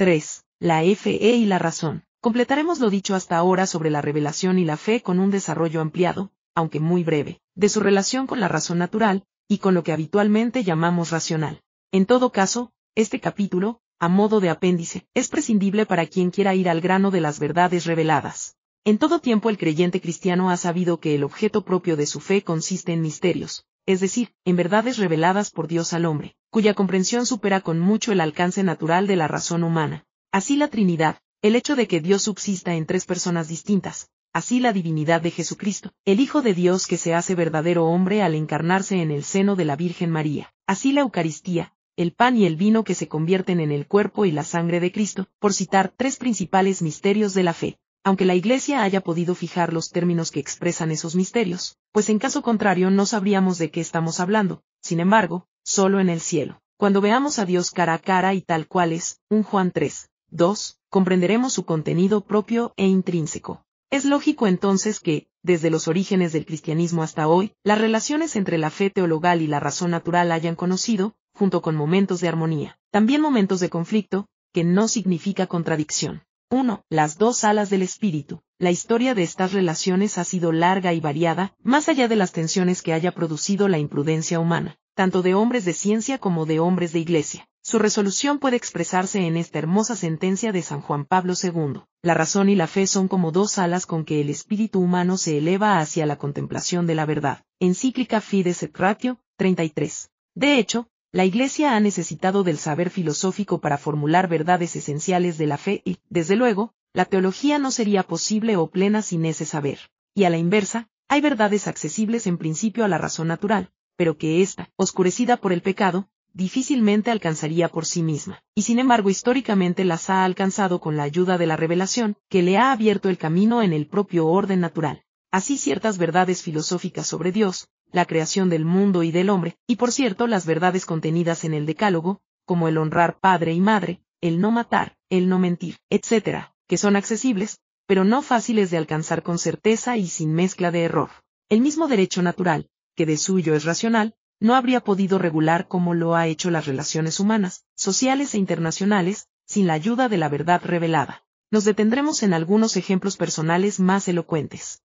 3. 0.00 0.46
La 0.60 0.82
fe 0.96 1.10
y 1.10 1.44
la 1.44 1.58
razón. 1.58 2.06
Completaremos 2.22 2.80
lo 2.80 2.88
dicho 2.88 3.14
hasta 3.14 3.36
ahora 3.36 3.66
sobre 3.66 3.90
la 3.90 4.00
revelación 4.00 4.58
y 4.58 4.64
la 4.64 4.78
fe 4.78 5.02
con 5.02 5.20
un 5.20 5.30
desarrollo 5.30 5.82
ampliado, 5.82 6.32
aunque 6.54 6.80
muy 6.80 7.04
breve, 7.04 7.42
de 7.54 7.68
su 7.68 7.80
relación 7.80 8.26
con 8.26 8.40
la 8.40 8.48
razón 8.48 8.78
natural, 8.78 9.24
y 9.46 9.58
con 9.58 9.74
lo 9.74 9.82
que 9.82 9.92
habitualmente 9.92 10.64
llamamos 10.64 11.10
racional. 11.10 11.60
En 11.92 12.06
todo 12.06 12.32
caso, 12.32 12.72
este 12.94 13.20
capítulo, 13.20 13.82
a 13.98 14.08
modo 14.08 14.40
de 14.40 14.48
apéndice, 14.48 15.06
es 15.12 15.28
prescindible 15.28 15.84
para 15.84 16.06
quien 16.06 16.30
quiera 16.30 16.54
ir 16.54 16.70
al 16.70 16.80
grano 16.80 17.10
de 17.10 17.20
las 17.20 17.38
verdades 17.38 17.84
reveladas. 17.84 18.56
En 18.86 18.96
todo 18.96 19.18
tiempo 19.18 19.50
el 19.50 19.58
creyente 19.58 20.00
cristiano 20.00 20.48
ha 20.48 20.56
sabido 20.56 20.98
que 20.98 21.14
el 21.14 21.24
objeto 21.24 21.62
propio 21.62 21.98
de 21.98 22.06
su 22.06 22.20
fe 22.20 22.42
consiste 22.42 22.94
en 22.94 23.02
misterios, 23.02 23.66
es 23.84 24.00
decir, 24.00 24.32
en 24.46 24.56
verdades 24.56 24.96
reveladas 24.96 25.50
por 25.50 25.68
Dios 25.68 25.92
al 25.92 26.06
hombre, 26.06 26.36
cuya 26.50 26.74
comprensión 26.74 27.26
supera 27.26 27.60
con 27.60 27.78
mucho 27.78 28.12
el 28.12 28.20
alcance 28.20 28.62
natural 28.62 29.06
de 29.06 29.16
la 29.16 29.28
razón 29.28 29.62
humana. 29.62 30.04
Así 30.32 30.56
la 30.56 30.68
Trinidad, 30.68 31.18
el 31.42 31.56
hecho 31.56 31.76
de 31.76 31.86
que 31.86 32.00
Dios 32.00 32.22
subsista 32.22 32.74
en 32.74 32.86
tres 32.86 33.06
personas 33.06 33.48
distintas, 33.48 34.10
así 34.32 34.60
la 34.60 34.72
divinidad 34.72 35.20
de 35.22 35.30
Jesucristo, 35.30 35.92
el 36.04 36.20
Hijo 36.20 36.42
de 36.42 36.54
Dios 36.54 36.86
que 36.86 36.96
se 36.96 37.14
hace 37.14 37.34
verdadero 37.34 37.86
hombre 37.86 38.22
al 38.22 38.34
encarnarse 38.34 39.00
en 39.00 39.10
el 39.10 39.24
seno 39.24 39.56
de 39.56 39.64
la 39.64 39.76
Virgen 39.76 40.10
María, 40.10 40.52
así 40.66 40.92
la 40.92 41.02
Eucaristía, 41.02 41.72
el 41.96 42.12
pan 42.12 42.36
y 42.36 42.46
el 42.46 42.56
vino 42.56 42.82
que 42.82 42.94
se 42.94 43.08
convierten 43.08 43.60
en 43.60 43.70
el 43.70 43.86
cuerpo 43.86 44.24
y 44.24 44.32
la 44.32 44.44
sangre 44.44 44.80
de 44.80 44.90
Cristo, 44.90 45.28
por 45.38 45.52
citar 45.52 45.92
tres 45.96 46.16
principales 46.16 46.82
misterios 46.82 47.34
de 47.34 47.42
la 47.42 47.52
fe. 47.52 47.78
Aunque 48.02 48.24
la 48.24 48.34
Iglesia 48.34 48.82
haya 48.82 49.02
podido 49.02 49.34
fijar 49.34 49.74
los 49.74 49.90
términos 49.90 50.30
que 50.30 50.40
expresan 50.40 50.90
esos 50.90 51.14
misterios, 51.14 51.76
pues 51.92 52.08
en 52.08 52.18
caso 52.18 52.40
contrario 52.40 52.90
no 52.90 53.04
sabríamos 53.04 53.58
de 53.58 53.70
qué 53.70 53.80
estamos 53.80 54.20
hablando, 54.20 54.62
sin 54.80 55.00
embargo, 55.00 55.46
solo 55.62 56.00
en 56.00 56.08
el 56.08 56.20
cielo. 56.20 56.60
Cuando 56.76 57.00
veamos 57.00 57.38
a 57.38 57.44
Dios 57.44 57.70
cara 57.70 57.94
a 57.94 57.98
cara 57.98 58.34
y 58.34 58.40
tal 58.40 58.66
cual 58.66 58.92
es, 58.92 59.20
un 59.28 59.42
Juan 59.42 59.70
3, 59.70 60.08
2, 60.30 60.78
comprenderemos 60.88 61.52
su 61.52 61.64
contenido 61.64 62.22
propio 62.22 62.72
e 62.76 62.86
intrínseco. 62.86 63.64
Es 63.90 64.04
lógico 64.04 64.46
entonces 64.46 65.00
que, 65.00 65.28
desde 65.42 65.70
los 65.70 65.88
orígenes 65.88 66.32
del 66.32 66.46
cristianismo 66.46 67.02
hasta 67.02 67.28
hoy, 67.28 67.52
las 67.64 67.80
relaciones 67.80 68.36
entre 68.36 68.56
la 68.56 68.70
fe 68.70 68.88
teologal 68.88 69.42
y 69.42 69.46
la 69.46 69.60
razón 69.60 69.90
natural 69.90 70.32
hayan 70.32 70.54
conocido, 70.54 71.14
junto 71.34 71.60
con 71.60 71.74
momentos 71.74 72.20
de 72.20 72.28
armonía, 72.28 72.78
también 72.90 73.20
momentos 73.20 73.60
de 73.60 73.70
conflicto, 73.70 74.26
que 74.52 74.64
no 74.64 74.88
significa 74.88 75.46
contradicción. 75.46 76.22
1. 76.50 76.84
Las 76.88 77.16
dos 77.16 77.44
alas 77.44 77.70
del 77.70 77.82
espíritu. 77.82 78.42
La 78.58 78.70
historia 78.70 79.14
de 79.14 79.22
estas 79.22 79.52
relaciones 79.52 80.18
ha 80.18 80.24
sido 80.24 80.50
larga 80.50 80.92
y 80.92 81.00
variada, 81.00 81.54
más 81.62 81.88
allá 81.88 82.08
de 82.08 82.16
las 82.16 82.32
tensiones 82.32 82.82
que 82.82 82.92
haya 82.92 83.12
producido 83.12 83.68
la 83.68 83.78
imprudencia 83.78 84.40
humana, 84.40 84.76
tanto 85.00 85.22
de 85.22 85.32
hombres 85.32 85.64
de 85.64 85.72
ciencia 85.72 86.18
como 86.18 86.44
de 86.44 86.60
hombres 86.60 86.92
de 86.92 86.98
iglesia. 86.98 87.48
Su 87.62 87.78
resolución 87.78 88.38
puede 88.38 88.58
expresarse 88.58 89.26
en 89.26 89.38
esta 89.38 89.58
hermosa 89.58 89.96
sentencia 89.96 90.52
de 90.52 90.60
San 90.60 90.82
Juan 90.82 91.06
Pablo 91.06 91.32
II. 91.42 91.84
La 92.02 92.12
razón 92.12 92.50
y 92.50 92.54
la 92.54 92.66
fe 92.66 92.86
son 92.86 93.08
como 93.08 93.32
dos 93.32 93.56
alas 93.56 93.86
con 93.86 94.04
que 94.04 94.20
el 94.20 94.28
espíritu 94.28 94.78
humano 94.78 95.16
se 95.16 95.38
eleva 95.38 95.78
hacia 95.78 96.04
la 96.04 96.18
contemplación 96.18 96.86
de 96.86 96.96
la 96.96 97.06
verdad. 97.06 97.44
Encíclica 97.60 98.20
Fides 98.20 98.62
et 98.62 98.76
Ratio, 98.76 99.18
33. 99.38 100.10
De 100.34 100.58
hecho, 100.58 100.86
la 101.12 101.24
Iglesia 101.24 101.74
ha 101.74 101.80
necesitado 101.80 102.42
del 102.42 102.58
saber 102.58 102.90
filosófico 102.90 103.58
para 103.58 103.78
formular 103.78 104.28
verdades 104.28 104.76
esenciales 104.76 105.38
de 105.38 105.46
la 105.46 105.56
fe 105.56 105.80
y, 105.82 105.96
desde 106.10 106.36
luego, 106.36 106.74
la 106.92 107.06
teología 107.06 107.58
no 107.58 107.70
sería 107.70 108.02
posible 108.02 108.58
o 108.58 108.66
plena 108.66 109.00
sin 109.00 109.24
ese 109.24 109.46
saber. 109.46 109.78
Y 110.14 110.24
a 110.24 110.30
la 110.30 110.36
inversa, 110.36 110.90
hay 111.08 111.22
verdades 111.22 111.68
accesibles 111.68 112.26
en 112.26 112.36
principio 112.36 112.84
a 112.84 112.88
la 112.88 112.98
razón 112.98 113.28
natural, 113.28 113.70
pero 114.00 114.16
que 114.16 114.40
ésta, 114.40 114.70
oscurecida 114.76 115.36
por 115.36 115.52
el 115.52 115.60
pecado, 115.60 116.08
difícilmente 116.32 117.10
alcanzaría 117.10 117.68
por 117.68 117.84
sí 117.84 118.02
misma, 118.02 118.42
y 118.54 118.62
sin 118.62 118.78
embargo 118.78 119.10
históricamente 119.10 119.84
las 119.84 120.08
ha 120.08 120.24
alcanzado 120.24 120.80
con 120.80 120.96
la 120.96 121.02
ayuda 121.02 121.36
de 121.36 121.46
la 121.46 121.58
revelación, 121.58 122.16
que 122.30 122.40
le 122.40 122.56
ha 122.56 122.72
abierto 122.72 123.10
el 123.10 123.18
camino 123.18 123.62
en 123.62 123.74
el 123.74 123.86
propio 123.86 124.26
orden 124.26 124.60
natural. 124.60 125.02
Así 125.30 125.58
ciertas 125.58 125.98
verdades 125.98 126.40
filosóficas 126.40 127.06
sobre 127.06 127.30
Dios, 127.30 127.68
la 127.92 128.06
creación 128.06 128.48
del 128.48 128.64
mundo 128.64 129.02
y 129.02 129.10
del 129.10 129.28
hombre, 129.28 129.58
y 129.66 129.76
por 129.76 129.92
cierto 129.92 130.26
las 130.26 130.46
verdades 130.46 130.86
contenidas 130.86 131.44
en 131.44 131.52
el 131.52 131.66
Decálogo, 131.66 132.22
como 132.46 132.68
el 132.68 132.78
honrar 132.78 133.20
padre 133.20 133.52
y 133.52 133.60
madre, 133.60 134.00
el 134.22 134.40
no 134.40 134.50
matar, 134.50 134.96
el 135.10 135.28
no 135.28 135.38
mentir, 135.38 135.76
etc., 135.90 136.54
que 136.66 136.78
son 136.78 136.96
accesibles, 136.96 137.58
pero 137.84 138.04
no 138.04 138.22
fáciles 138.22 138.70
de 138.70 138.78
alcanzar 138.78 139.22
con 139.22 139.38
certeza 139.38 139.98
y 139.98 140.08
sin 140.08 140.32
mezcla 140.32 140.70
de 140.70 140.84
error. 140.84 141.10
El 141.50 141.60
mismo 141.60 141.86
derecho 141.86 142.22
natural, 142.22 142.70
que 143.00 143.06
de 143.06 143.16
suyo 143.16 143.54
es 143.54 143.64
racional, 143.64 144.14
no 144.40 144.54
habría 144.54 144.82
podido 144.82 145.18
regular 145.18 145.68
como 145.68 145.94
lo 145.94 146.16
ha 146.16 146.26
hecho 146.26 146.50
las 146.50 146.66
relaciones 146.66 147.18
humanas, 147.18 147.64
sociales 147.74 148.34
e 148.34 148.36
internacionales, 148.36 149.30
sin 149.46 149.66
la 149.66 149.72
ayuda 149.72 150.10
de 150.10 150.18
la 150.18 150.28
verdad 150.28 150.60
revelada. 150.62 151.24
Nos 151.50 151.64
detendremos 151.64 152.22
en 152.22 152.34
algunos 152.34 152.76
ejemplos 152.76 153.16
personales 153.16 153.80
más 153.80 154.06
elocuentes. 154.06 154.82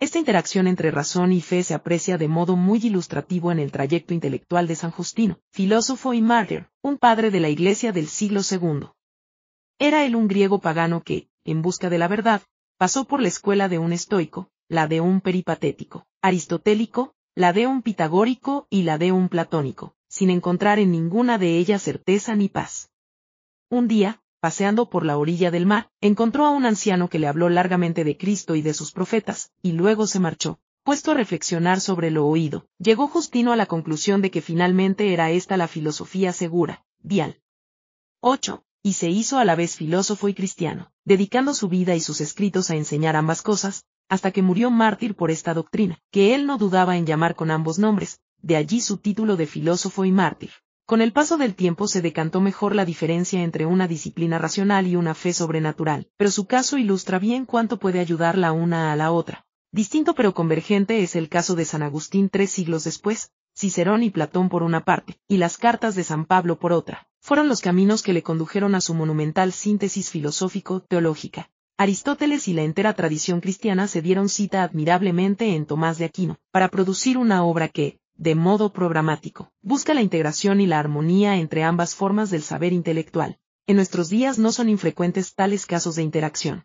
Esta 0.00 0.18
interacción 0.18 0.66
entre 0.66 0.90
razón 0.90 1.30
y 1.30 1.42
fe 1.42 1.62
se 1.62 1.74
aprecia 1.74 2.16
de 2.16 2.26
modo 2.26 2.56
muy 2.56 2.78
ilustrativo 2.78 3.52
en 3.52 3.58
el 3.58 3.70
trayecto 3.70 4.14
intelectual 4.14 4.66
de 4.66 4.76
San 4.76 4.90
Justino, 4.90 5.38
filósofo 5.52 6.14
y 6.14 6.22
mártir, 6.22 6.70
un 6.80 6.96
padre 6.96 7.30
de 7.30 7.40
la 7.40 7.50
Iglesia 7.50 7.92
del 7.92 8.08
siglo 8.08 8.40
II. 8.50 8.88
Era 9.78 10.06
él 10.06 10.16
un 10.16 10.26
griego 10.26 10.58
pagano 10.62 11.02
que, 11.02 11.28
en 11.44 11.60
busca 11.60 11.90
de 11.90 11.98
la 11.98 12.08
verdad, 12.08 12.40
pasó 12.78 13.04
por 13.04 13.20
la 13.20 13.28
escuela 13.28 13.68
de 13.68 13.78
un 13.78 13.92
estoico, 13.92 14.48
la 14.68 14.86
de 14.86 15.02
un 15.02 15.20
peripatético, 15.20 16.06
aristotélico, 16.22 17.12
la 17.36 17.52
de 17.52 17.66
un 17.66 17.82
pitagórico 17.82 18.66
y 18.70 18.84
la 18.84 18.96
de 18.96 19.12
un 19.12 19.28
platónico, 19.28 19.94
sin 20.08 20.30
encontrar 20.30 20.78
en 20.78 20.90
ninguna 20.90 21.36
de 21.36 21.58
ellas 21.58 21.82
certeza 21.82 22.34
ni 22.34 22.48
paz. 22.48 22.90
Un 23.68 23.88
día, 23.88 24.22
paseando 24.40 24.88
por 24.88 25.04
la 25.04 25.18
orilla 25.18 25.50
del 25.50 25.66
mar, 25.66 25.90
encontró 26.00 26.46
a 26.46 26.50
un 26.50 26.64
anciano 26.64 27.10
que 27.10 27.18
le 27.18 27.26
habló 27.26 27.50
largamente 27.50 28.04
de 28.04 28.16
Cristo 28.16 28.54
y 28.54 28.62
de 28.62 28.72
sus 28.72 28.90
profetas, 28.90 29.52
y 29.60 29.72
luego 29.72 30.06
se 30.06 30.18
marchó. 30.18 30.58
Puesto 30.82 31.10
a 31.10 31.14
reflexionar 31.14 31.80
sobre 31.80 32.10
lo 32.10 32.26
oído, 32.26 32.68
llegó 32.78 33.06
Justino 33.06 33.52
a 33.52 33.56
la 33.56 33.66
conclusión 33.66 34.22
de 34.22 34.30
que 34.30 34.40
finalmente 34.40 35.12
era 35.12 35.30
esta 35.30 35.58
la 35.58 35.68
filosofía 35.68 36.32
segura, 36.32 36.86
vial. 37.00 37.42
8. 38.20 38.64
Y 38.82 38.94
se 38.94 39.10
hizo 39.10 39.38
a 39.38 39.44
la 39.44 39.56
vez 39.56 39.76
filósofo 39.76 40.30
y 40.30 40.34
cristiano, 40.34 40.90
dedicando 41.04 41.52
su 41.52 41.68
vida 41.68 41.94
y 41.96 42.00
sus 42.00 42.22
escritos 42.22 42.70
a 42.70 42.76
enseñar 42.76 43.14
ambas 43.14 43.42
cosas, 43.42 43.84
hasta 44.08 44.30
que 44.30 44.42
murió 44.42 44.70
mártir 44.70 45.14
por 45.14 45.30
esta 45.30 45.54
doctrina, 45.54 45.98
que 46.10 46.34
él 46.34 46.46
no 46.46 46.58
dudaba 46.58 46.96
en 46.96 47.06
llamar 47.06 47.34
con 47.34 47.50
ambos 47.50 47.78
nombres, 47.78 48.20
de 48.42 48.56
allí 48.56 48.80
su 48.80 48.98
título 48.98 49.36
de 49.36 49.46
filósofo 49.46 50.04
y 50.04 50.12
mártir. 50.12 50.50
Con 50.86 51.00
el 51.00 51.12
paso 51.12 51.36
del 51.36 51.56
tiempo 51.56 51.88
se 51.88 52.00
decantó 52.00 52.40
mejor 52.40 52.74
la 52.74 52.84
diferencia 52.84 53.42
entre 53.42 53.66
una 53.66 53.88
disciplina 53.88 54.38
racional 54.38 54.86
y 54.86 54.94
una 54.94 55.14
fe 55.14 55.32
sobrenatural, 55.32 56.08
pero 56.16 56.30
su 56.30 56.46
caso 56.46 56.78
ilustra 56.78 57.18
bien 57.18 57.44
cuánto 57.44 57.78
puede 57.78 57.98
ayudar 57.98 58.38
la 58.38 58.52
una 58.52 58.92
a 58.92 58.96
la 58.96 59.10
otra. 59.10 59.46
Distinto 59.72 60.14
pero 60.14 60.32
convergente 60.32 61.02
es 61.02 61.16
el 61.16 61.28
caso 61.28 61.56
de 61.56 61.64
San 61.64 61.82
Agustín 61.82 62.30
tres 62.30 62.50
siglos 62.50 62.84
después, 62.84 63.32
Cicerón 63.58 64.04
y 64.04 64.10
Platón 64.10 64.48
por 64.48 64.62
una 64.62 64.84
parte, 64.84 65.18
y 65.26 65.38
las 65.38 65.58
cartas 65.58 65.96
de 65.96 66.04
San 66.04 66.24
Pablo 66.24 66.60
por 66.60 66.72
otra, 66.72 67.08
fueron 67.20 67.48
los 67.48 67.60
caminos 67.60 68.02
que 68.02 68.12
le 68.12 68.22
condujeron 68.22 68.76
a 68.76 68.80
su 68.80 68.94
monumental 68.94 69.52
síntesis 69.52 70.10
filosófico-teológica. 70.10 71.50
Aristóteles 71.78 72.48
y 72.48 72.54
la 72.54 72.62
entera 72.62 72.94
tradición 72.94 73.42
cristiana 73.42 73.86
se 73.86 74.00
dieron 74.00 74.30
cita 74.30 74.62
admirablemente 74.62 75.54
en 75.54 75.66
Tomás 75.66 75.98
de 75.98 76.06
Aquino, 76.06 76.38
para 76.50 76.68
producir 76.70 77.18
una 77.18 77.44
obra 77.44 77.68
que, 77.68 78.00
de 78.14 78.34
modo 78.34 78.72
programático, 78.72 79.52
busca 79.60 79.92
la 79.92 80.00
integración 80.00 80.62
y 80.62 80.66
la 80.66 80.78
armonía 80.78 81.36
entre 81.36 81.64
ambas 81.64 81.94
formas 81.94 82.30
del 82.30 82.40
saber 82.42 82.72
intelectual. 82.72 83.36
En 83.66 83.76
nuestros 83.76 84.08
días 84.08 84.38
no 84.38 84.52
son 84.52 84.70
infrecuentes 84.70 85.34
tales 85.34 85.66
casos 85.66 85.96
de 85.96 86.02
interacción. 86.02 86.64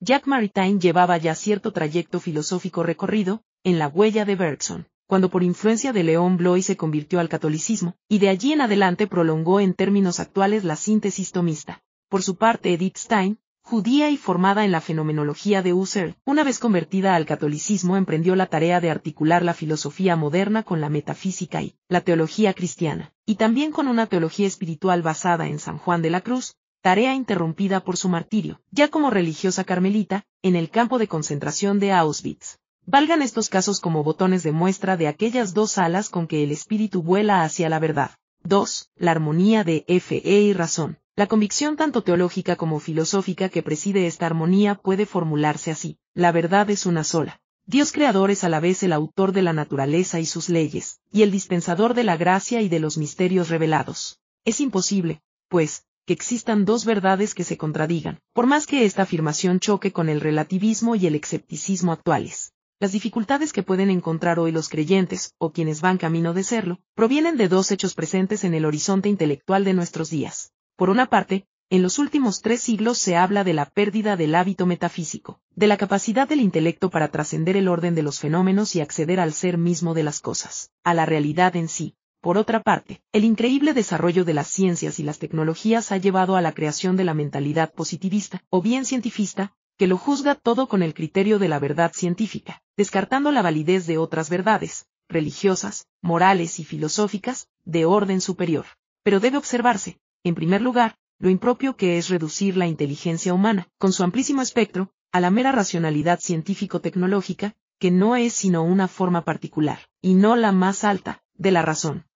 Jack 0.00 0.26
Maritain 0.26 0.80
llevaba 0.80 1.18
ya 1.18 1.36
cierto 1.36 1.72
trayecto 1.72 2.18
filosófico 2.18 2.82
recorrido, 2.82 3.42
en 3.62 3.78
la 3.78 3.86
huella 3.86 4.24
de 4.24 4.34
Bergson, 4.34 4.88
cuando 5.06 5.30
por 5.30 5.44
influencia 5.44 5.92
de 5.92 6.02
León 6.02 6.36
Bloy 6.36 6.62
se 6.62 6.76
convirtió 6.76 7.20
al 7.20 7.28
catolicismo, 7.28 7.94
y 8.08 8.18
de 8.18 8.30
allí 8.30 8.52
en 8.52 8.60
adelante 8.60 9.06
prolongó 9.06 9.60
en 9.60 9.72
términos 9.72 10.18
actuales 10.18 10.64
la 10.64 10.74
síntesis 10.74 11.30
tomista. 11.30 11.84
Por 12.08 12.24
su 12.24 12.36
parte 12.36 12.72
Edith 12.72 12.96
Stein, 12.96 13.38
judía 13.66 14.10
y 14.10 14.16
formada 14.16 14.64
en 14.64 14.70
la 14.70 14.80
fenomenología 14.80 15.60
de 15.60 15.72
Husserl, 15.72 16.14
una 16.24 16.44
vez 16.44 16.60
convertida 16.60 17.16
al 17.16 17.26
catolicismo 17.26 17.96
emprendió 17.96 18.36
la 18.36 18.46
tarea 18.46 18.80
de 18.80 18.90
articular 18.90 19.42
la 19.42 19.54
filosofía 19.54 20.14
moderna 20.14 20.62
con 20.62 20.80
la 20.80 20.88
metafísica 20.88 21.62
y 21.62 21.74
la 21.88 22.00
teología 22.00 22.54
cristiana, 22.54 23.12
y 23.26 23.34
también 23.34 23.72
con 23.72 23.88
una 23.88 24.06
teología 24.06 24.46
espiritual 24.46 25.02
basada 25.02 25.48
en 25.48 25.58
San 25.58 25.78
Juan 25.78 26.00
de 26.00 26.10
la 26.10 26.20
Cruz, 26.20 26.54
tarea 26.80 27.12
interrumpida 27.14 27.80
por 27.80 27.96
su 27.96 28.08
martirio, 28.08 28.60
ya 28.70 28.86
como 28.86 29.10
religiosa 29.10 29.64
carmelita, 29.64 30.22
en 30.42 30.54
el 30.54 30.70
campo 30.70 30.98
de 30.98 31.08
concentración 31.08 31.80
de 31.80 31.90
Auschwitz. 31.90 32.60
Valgan 32.84 33.20
estos 33.20 33.48
casos 33.48 33.80
como 33.80 34.04
botones 34.04 34.44
de 34.44 34.52
muestra 34.52 34.96
de 34.96 35.08
aquellas 35.08 35.54
dos 35.54 35.76
alas 35.76 36.08
con 36.08 36.28
que 36.28 36.44
el 36.44 36.52
espíritu 36.52 37.02
vuela 37.02 37.42
hacia 37.42 37.68
la 37.68 37.80
verdad. 37.80 38.12
2. 38.44 38.90
La 38.94 39.10
armonía 39.10 39.64
de 39.64 39.84
fe 40.00 40.22
y 40.24 40.52
razón. 40.52 40.98
La 41.18 41.28
convicción 41.28 41.76
tanto 41.76 42.02
teológica 42.02 42.56
como 42.56 42.78
filosófica 42.78 43.48
que 43.48 43.62
preside 43.62 44.06
esta 44.06 44.26
armonía 44.26 44.74
puede 44.74 45.06
formularse 45.06 45.70
así. 45.70 45.96
La 46.12 46.30
verdad 46.30 46.68
es 46.68 46.84
una 46.84 47.04
sola. 47.04 47.40
Dios 47.64 47.90
creador 47.90 48.30
es 48.30 48.44
a 48.44 48.50
la 48.50 48.60
vez 48.60 48.82
el 48.82 48.92
autor 48.92 49.32
de 49.32 49.40
la 49.40 49.54
naturaleza 49.54 50.20
y 50.20 50.26
sus 50.26 50.50
leyes, 50.50 51.00
y 51.10 51.22
el 51.22 51.30
dispensador 51.30 51.94
de 51.94 52.04
la 52.04 52.18
gracia 52.18 52.60
y 52.60 52.68
de 52.68 52.80
los 52.80 52.98
misterios 52.98 53.48
revelados. 53.48 54.20
Es 54.44 54.60
imposible, 54.60 55.22
pues, 55.48 55.86
que 56.04 56.12
existan 56.12 56.66
dos 56.66 56.84
verdades 56.84 57.34
que 57.34 57.44
se 57.44 57.56
contradigan, 57.56 58.20
por 58.34 58.46
más 58.46 58.66
que 58.66 58.84
esta 58.84 59.04
afirmación 59.04 59.58
choque 59.58 59.92
con 59.92 60.10
el 60.10 60.20
relativismo 60.20 60.96
y 60.96 61.06
el 61.06 61.14
escepticismo 61.14 61.92
actuales. 61.92 62.52
Las 62.78 62.92
dificultades 62.92 63.54
que 63.54 63.62
pueden 63.62 63.88
encontrar 63.88 64.38
hoy 64.38 64.52
los 64.52 64.68
creyentes, 64.68 65.32
o 65.38 65.50
quienes 65.50 65.80
van 65.80 65.96
camino 65.96 66.34
de 66.34 66.44
serlo, 66.44 66.78
provienen 66.94 67.38
de 67.38 67.48
dos 67.48 67.70
hechos 67.70 67.94
presentes 67.94 68.44
en 68.44 68.52
el 68.52 68.66
horizonte 68.66 69.08
intelectual 69.08 69.64
de 69.64 69.72
nuestros 69.72 70.10
días. 70.10 70.52
Por 70.76 70.90
una 70.90 71.06
parte, 71.06 71.46
en 71.70 71.80
los 71.80 71.98
últimos 71.98 72.42
tres 72.42 72.60
siglos 72.60 72.98
se 72.98 73.16
habla 73.16 73.44
de 73.44 73.54
la 73.54 73.64
pérdida 73.64 74.14
del 74.14 74.34
hábito 74.34 74.66
metafísico, 74.66 75.40
de 75.54 75.66
la 75.66 75.78
capacidad 75.78 76.28
del 76.28 76.40
intelecto 76.40 76.90
para 76.90 77.08
trascender 77.08 77.56
el 77.56 77.68
orden 77.68 77.94
de 77.94 78.02
los 78.02 78.20
fenómenos 78.20 78.76
y 78.76 78.82
acceder 78.82 79.18
al 79.18 79.32
ser 79.32 79.56
mismo 79.56 79.94
de 79.94 80.02
las 80.02 80.20
cosas, 80.20 80.70
a 80.84 80.92
la 80.92 81.06
realidad 81.06 81.56
en 81.56 81.68
sí. 81.68 81.94
Por 82.20 82.36
otra 82.36 82.60
parte, 82.60 83.00
el 83.12 83.24
increíble 83.24 83.72
desarrollo 83.72 84.26
de 84.26 84.34
las 84.34 84.48
ciencias 84.48 85.00
y 85.00 85.02
las 85.02 85.18
tecnologías 85.18 85.92
ha 85.92 85.96
llevado 85.96 86.36
a 86.36 86.42
la 86.42 86.52
creación 86.52 86.96
de 86.98 87.04
la 87.04 87.14
mentalidad 87.14 87.72
positivista, 87.72 88.44
o 88.50 88.60
bien 88.60 88.84
cientifista, 88.84 89.54
que 89.78 89.86
lo 89.86 89.96
juzga 89.96 90.34
todo 90.34 90.68
con 90.68 90.82
el 90.82 90.92
criterio 90.92 91.38
de 91.38 91.48
la 91.48 91.58
verdad 91.58 91.92
científica, 91.94 92.62
descartando 92.76 93.32
la 93.32 93.40
validez 93.40 93.86
de 93.86 93.96
otras 93.96 94.28
verdades, 94.28 94.86
religiosas, 95.08 95.86
morales 96.02 96.60
y 96.60 96.64
filosóficas, 96.64 97.48
de 97.64 97.86
orden 97.86 98.20
superior. 98.20 98.66
Pero 99.02 99.20
debe 99.20 99.38
observarse, 99.38 99.98
en 100.28 100.34
primer 100.34 100.60
lugar, 100.60 100.96
lo 101.18 101.30
impropio 101.30 101.76
que 101.76 101.98
es 101.98 102.08
reducir 102.08 102.56
la 102.56 102.66
inteligencia 102.66 103.32
humana, 103.32 103.68
con 103.78 103.92
su 103.92 104.02
amplísimo 104.02 104.42
espectro, 104.42 104.90
a 105.12 105.20
la 105.20 105.30
mera 105.30 105.52
racionalidad 105.52 106.18
científico-tecnológica, 106.18 107.54
que 107.78 107.92
no 107.92 108.16
es 108.16 108.32
sino 108.32 108.64
una 108.64 108.88
forma 108.88 109.22
particular, 109.24 109.78
y 110.02 110.14
no 110.14 110.34
la 110.34 110.50
más 110.50 110.82
alta, 110.82 111.22
de 111.34 111.52
la 111.52 111.62
razón. 111.62 112.06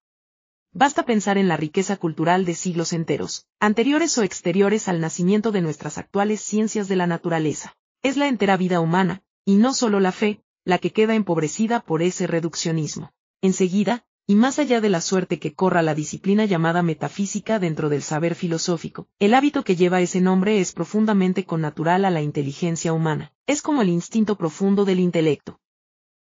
Basta 0.72 1.04
pensar 1.04 1.38
en 1.38 1.46
la 1.46 1.56
riqueza 1.56 1.96
cultural 1.96 2.44
de 2.44 2.54
siglos 2.54 2.92
enteros, 2.92 3.46
anteriores 3.60 4.18
o 4.18 4.24
exteriores 4.24 4.88
al 4.88 5.00
nacimiento 5.00 5.52
de 5.52 5.62
nuestras 5.62 5.96
actuales 5.96 6.40
ciencias 6.40 6.88
de 6.88 6.96
la 6.96 7.06
naturaleza. 7.06 7.76
Es 8.02 8.16
la 8.16 8.26
entera 8.26 8.56
vida 8.56 8.80
humana, 8.80 9.22
y 9.44 9.54
no 9.54 9.72
solo 9.72 10.00
la 10.00 10.10
fe, 10.10 10.42
la 10.64 10.78
que 10.78 10.92
queda 10.92 11.14
empobrecida 11.14 11.78
por 11.78 12.02
ese 12.02 12.26
reduccionismo. 12.26 13.12
Enseguida, 13.40 14.04
y 14.30 14.36
más 14.36 14.60
allá 14.60 14.80
de 14.80 14.90
la 14.90 15.00
suerte 15.00 15.40
que 15.40 15.54
corra 15.54 15.82
la 15.82 15.92
disciplina 15.92 16.44
llamada 16.44 16.84
metafísica 16.84 17.58
dentro 17.58 17.88
del 17.88 18.00
saber 18.00 18.36
filosófico, 18.36 19.08
el 19.18 19.34
hábito 19.34 19.64
que 19.64 19.74
lleva 19.74 20.02
ese 20.02 20.20
nombre 20.20 20.60
es 20.60 20.70
profundamente 20.72 21.44
connatural 21.44 22.04
a 22.04 22.10
la 22.10 22.22
inteligencia 22.22 22.92
humana, 22.92 23.32
es 23.48 23.60
como 23.60 23.82
el 23.82 23.88
instinto 23.88 24.38
profundo 24.38 24.84
del 24.84 25.00
intelecto. 25.00 25.58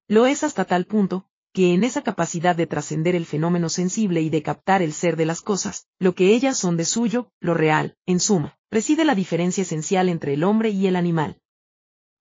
Lo 0.09 0.25
es 0.25 0.43
hasta 0.43 0.65
tal 0.65 0.83
punto, 0.87 1.29
que 1.53 1.73
en 1.73 1.85
esa 1.85 2.01
capacidad 2.01 2.53
de 2.53 2.67
trascender 2.67 3.15
el 3.15 3.25
fenómeno 3.25 3.69
sensible 3.69 4.21
y 4.21 4.29
de 4.29 4.43
captar 4.43 4.81
el 4.81 4.91
ser 4.91 5.15
de 5.15 5.27
las 5.27 5.39
cosas, 5.39 5.87
lo 5.97 6.15
que 6.15 6.35
ellas 6.35 6.57
son 6.57 6.75
de 6.75 6.83
suyo, 6.83 7.31
lo 7.39 7.53
real, 7.53 7.95
en 8.05 8.19
suma, 8.19 8.59
reside 8.69 9.05
la 9.05 9.15
diferencia 9.15 9.61
esencial 9.61 10.09
entre 10.09 10.33
el 10.33 10.43
hombre 10.43 10.69
y 10.69 10.87
el 10.87 10.97
animal. 10.97 11.39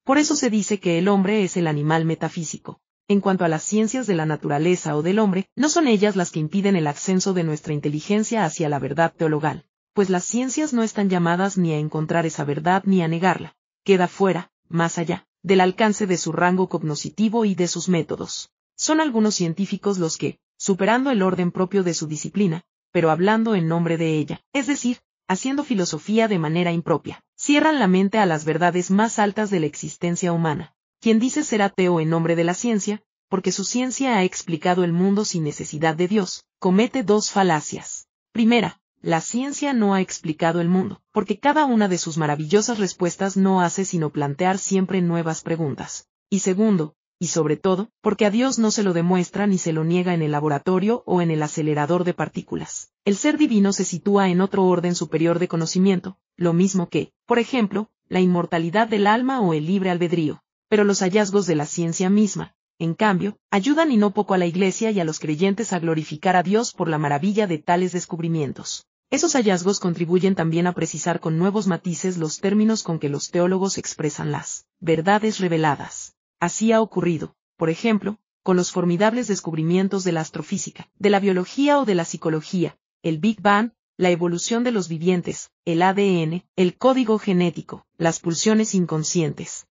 Por 0.05 0.19
eso 0.19 0.37
se 0.37 0.51
dice 0.51 0.79
que 0.79 0.99
el 1.01 1.09
hombre 1.09 1.43
es 1.43 1.57
el 1.57 1.67
animal 1.67 2.05
metafísico, 2.05 2.81
en 3.07 3.21
cuanto 3.21 3.45
a 3.45 3.49
las 3.49 3.63
ciencias 3.63 4.07
de 4.07 4.15
la 4.15 4.25
naturaleza 4.25 4.97
o 4.97 5.03
del 5.03 5.19
hombre, 5.19 5.49
no 5.57 5.69
son 5.69 5.89
ellas 5.89 6.17
las 6.17 6.31
que 6.31 6.41
impiden 6.41 6.75
el 6.75 6.87
ascenso 6.87 7.35
de 7.35 7.45
nuestra 7.45 7.75
inteligencia 7.75 8.45
hacia 8.45 8.69
la 8.69 8.79
verdad 8.79 9.13
teologal, 9.15 9.67
pues 9.93 10.09
las 10.09 10.25
ciencias 10.25 10.73
no 10.73 10.83
están 10.83 11.11
llamadas 11.11 11.59
ni 11.59 11.73
a 11.75 11.79
encontrar 11.79 12.25
esa 12.25 12.45
verdad 12.45 12.83
ni 12.87 13.03
a 13.03 13.09
negarla, 13.09 13.57
queda 13.85 14.09
fuera, 14.09 14.51
más 14.69 14.97
allá, 14.97 15.27
del 15.43 15.61
alcance 15.61 16.07
de 16.07 16.17
su 16.17 16.33
rango 16.33 16.69
cognoscitivo 16.71 17.45
y 17.45 17.55
de 17.55 17.69
sus 17.69 17.91
métodos. 17.91 18.51
Son 18.77 19.01
algunos 19.01 19.35
científicos 19.35 19.99
los 19.99 20.17
que, 20.17 20.39
superando 20.57 21.11
el 21.11 21.21
orden 21.21 21.53
propio 21.53 21.83
de 21.83 21.93
su 21.93 22.07
disciplina, 22.07 22.63
pero 22.91 23.11
hablando 23.11 23.55
en 23.55 23.69
nombre 23.69 23.99
de 23.99 24.17
ella, 24.17 24.41
es 24.55 24.67
decir, 24.67 25.01
haciendo 25.29 25.63
filosofía 25.63 26.27
de 26.27 26.39
manera 26.39 26.73
impropia, 26.73 27.23
cierran 27.37 27.79
la 27.79 27.87
mente 27.87 28.19
a 28.19 28.27
las 28.27 28.45
verdades 28.47 28.91
más 28.91 29.19
altas 29.19 29.51
de 29.51 29.61
la 29.61 29.67
existencia 29.67 30.33
humana, 30.33 30.74
quien 31.05 31.19
dice 31.19 31.45
ser 31.45 31.61
ateo 31.61 32.01
en 32.01 32.09
nombre 32.09 32.35
de 32.35 32.45
la 32.45 32.55
ciencia, 32.55 33.03
porque 33.29 33.53
su 33.53 33.67
ciencia 33.67 34.17
ha 34.17 34.25
explicado 34.25 34.85
el 34.85 34.95
mundo 34.95 35.27
sin 35.27 35.45
necesidad 35.45 35.95
de 35.95 36.09
Dios, 36.09 36.47
comete 36.59 37.03
dos 37.03 37.31
falacias. 37.31 38.09
Primera, 38.33 38.81
la 39.03 39.21
ciencia 39.21 39.75
no 39.75 39.93
ha 39.93 40.01
explicado 40.01 40.63
el 40.63 40.71
mundo, 40.71 41.03
porque 41.13 41.39
cada 41.39 41.67
una 41.67 41.89
de 41.89 41.99
sus 41.99 42.17
maravillosas 42.17 42.79
respuestas 42.79 43.37
no 43.37 43.61
hace 43.61 43.85
sino 43.85 44.09
plantear 44.09 44.57
siempre 44.57 45.03
nuevas 45.03 45.43
preguntas. 45.43 46.09
Y 46.31 46.39
segundo, 46.39 46.95
y 47.19 47.27
sobre 47.27 47.59
todo, 47.59 47.91
porque 48.01 48.25
a 48.25 48.31
Dios 48.31 48.59
no 48.59 48.71
se 48.71 48.83
lo 48.83 48.95
demuestra 48.95 49.47
ni 49.47 49.59
se 49.59 49.75
lo 49.75 49.85
niega 49.85 50.15
en 50.15 50.23
el 50.23 50.33
laboratorio 50.33 51.03
o 51.05 51.21
en 51.21 51.31
el 51.31 51.43
acelerador 51.43 52.05
de 52.05 52.15
partículas. 52.15 52.93
El 53.05 53.17
ser 53.17 53.37
divino 53.37 53.75
se 53.75 53.85
sitúa 53.85 54.31
en 54.31 54.41
otro 54.41 54.65
orden 54.65 54.95
superior 54.95 55.39
de 55.39 55.49
conocimiento, 55.49 56.17
lo 56.39 56.55
mismo 56.55 56.89
que, 56.89 57.13
por 57.27 57.39
ejemplo, 57.39 57.91
la 58.09 58.21
inmortalidad 58.21 58.89
del 58.89 59.07
alma 59.07 59.43
o 59.43 59.53
el 59.53 59.67
libre 59.67 59.91
albedrío 59.91 60.41
pero 60.75 60.83
los 60.83 61.03
hallazgos 61.03 61.47
de 61.47 61.55
la 61.55 61.67
ciencia 61.67 62.11
misma, 62.11 62.57
en 62.81 62.95
cambio, 62.95 63.39
ayudan 63.53 63.93
y 63.93 63.97
no 63.97 64.11
poco 64.11 64.35
a 64.35 64.39
la 64.39 64.47
Iglesia 64.47 64.91
y 64.91 64.99
a 64.99 65.05
los 65.05 65.21
creyentes 65.21 65.73
a 65.73 65.79
glorificar 65.79 66.35
a 66.35 66.43
Dios 66.43 66.73
por 66.73 66.89
la 66.89 66.99
maravilla 66.99 67.47
de 67.47 67.59
tales 67.59 67.93
descubrimientos. 67.93 68.85
Esos 69.09 69.35
hallazgos 69.35 69.79
contribuyen 69.79 70.35
también 70.35 70.67
a 70.67 70.73
precisar 70.73 71.21
con 71.21 71.39
nuevos 71.39 71.69
matices 71.69 72.19
los 72.19 72.41
términos 72.41 72.83
con 72.83 72.99
que 72.99 73.09
los 73.09 73.31
teólogos 73.31 73.79
expresan 73.79 74.33
las 74.33 74.67
verdades 74.81 75.39
reveladas. 75.39 76.17
Así 76.41 76.73
ha 76.73 76.81
ocurrido, 76.81 77.37
por 77.57 77.71
ejemplo, 77.71 78.19
con 78.43 78.57
los 78.57 78.73
formidables 78.73 79.29
descubrimientos 79.29 80.03
de 80.03 80.11
la 80.11 80.23
astrofísica, 80.23 80.91
de 80.99 81.11
la 81.11 81.21
biología 81.21 81.79
o 81.79 81.85
de 81.85 81.95
la 81.95 82.05
psicología, 82.05 82.77
el 83.01 83.19
Big 83.19 83.41
Bang, 83.41 83.71
la 83.97 84.11
evolución 84.11 84.65
de 84.65 84.73
los 84.73 84.89
vivientes, 84.89 85.53
el 85.65 85.83
ADN, 85.83 86.43
el 86.57 86.77
código 86.77 87.21
genético, 87.21 87.87
las 87.97 88.19
pulsiones 88.19 88.75
inconscientes, 88.75 89.69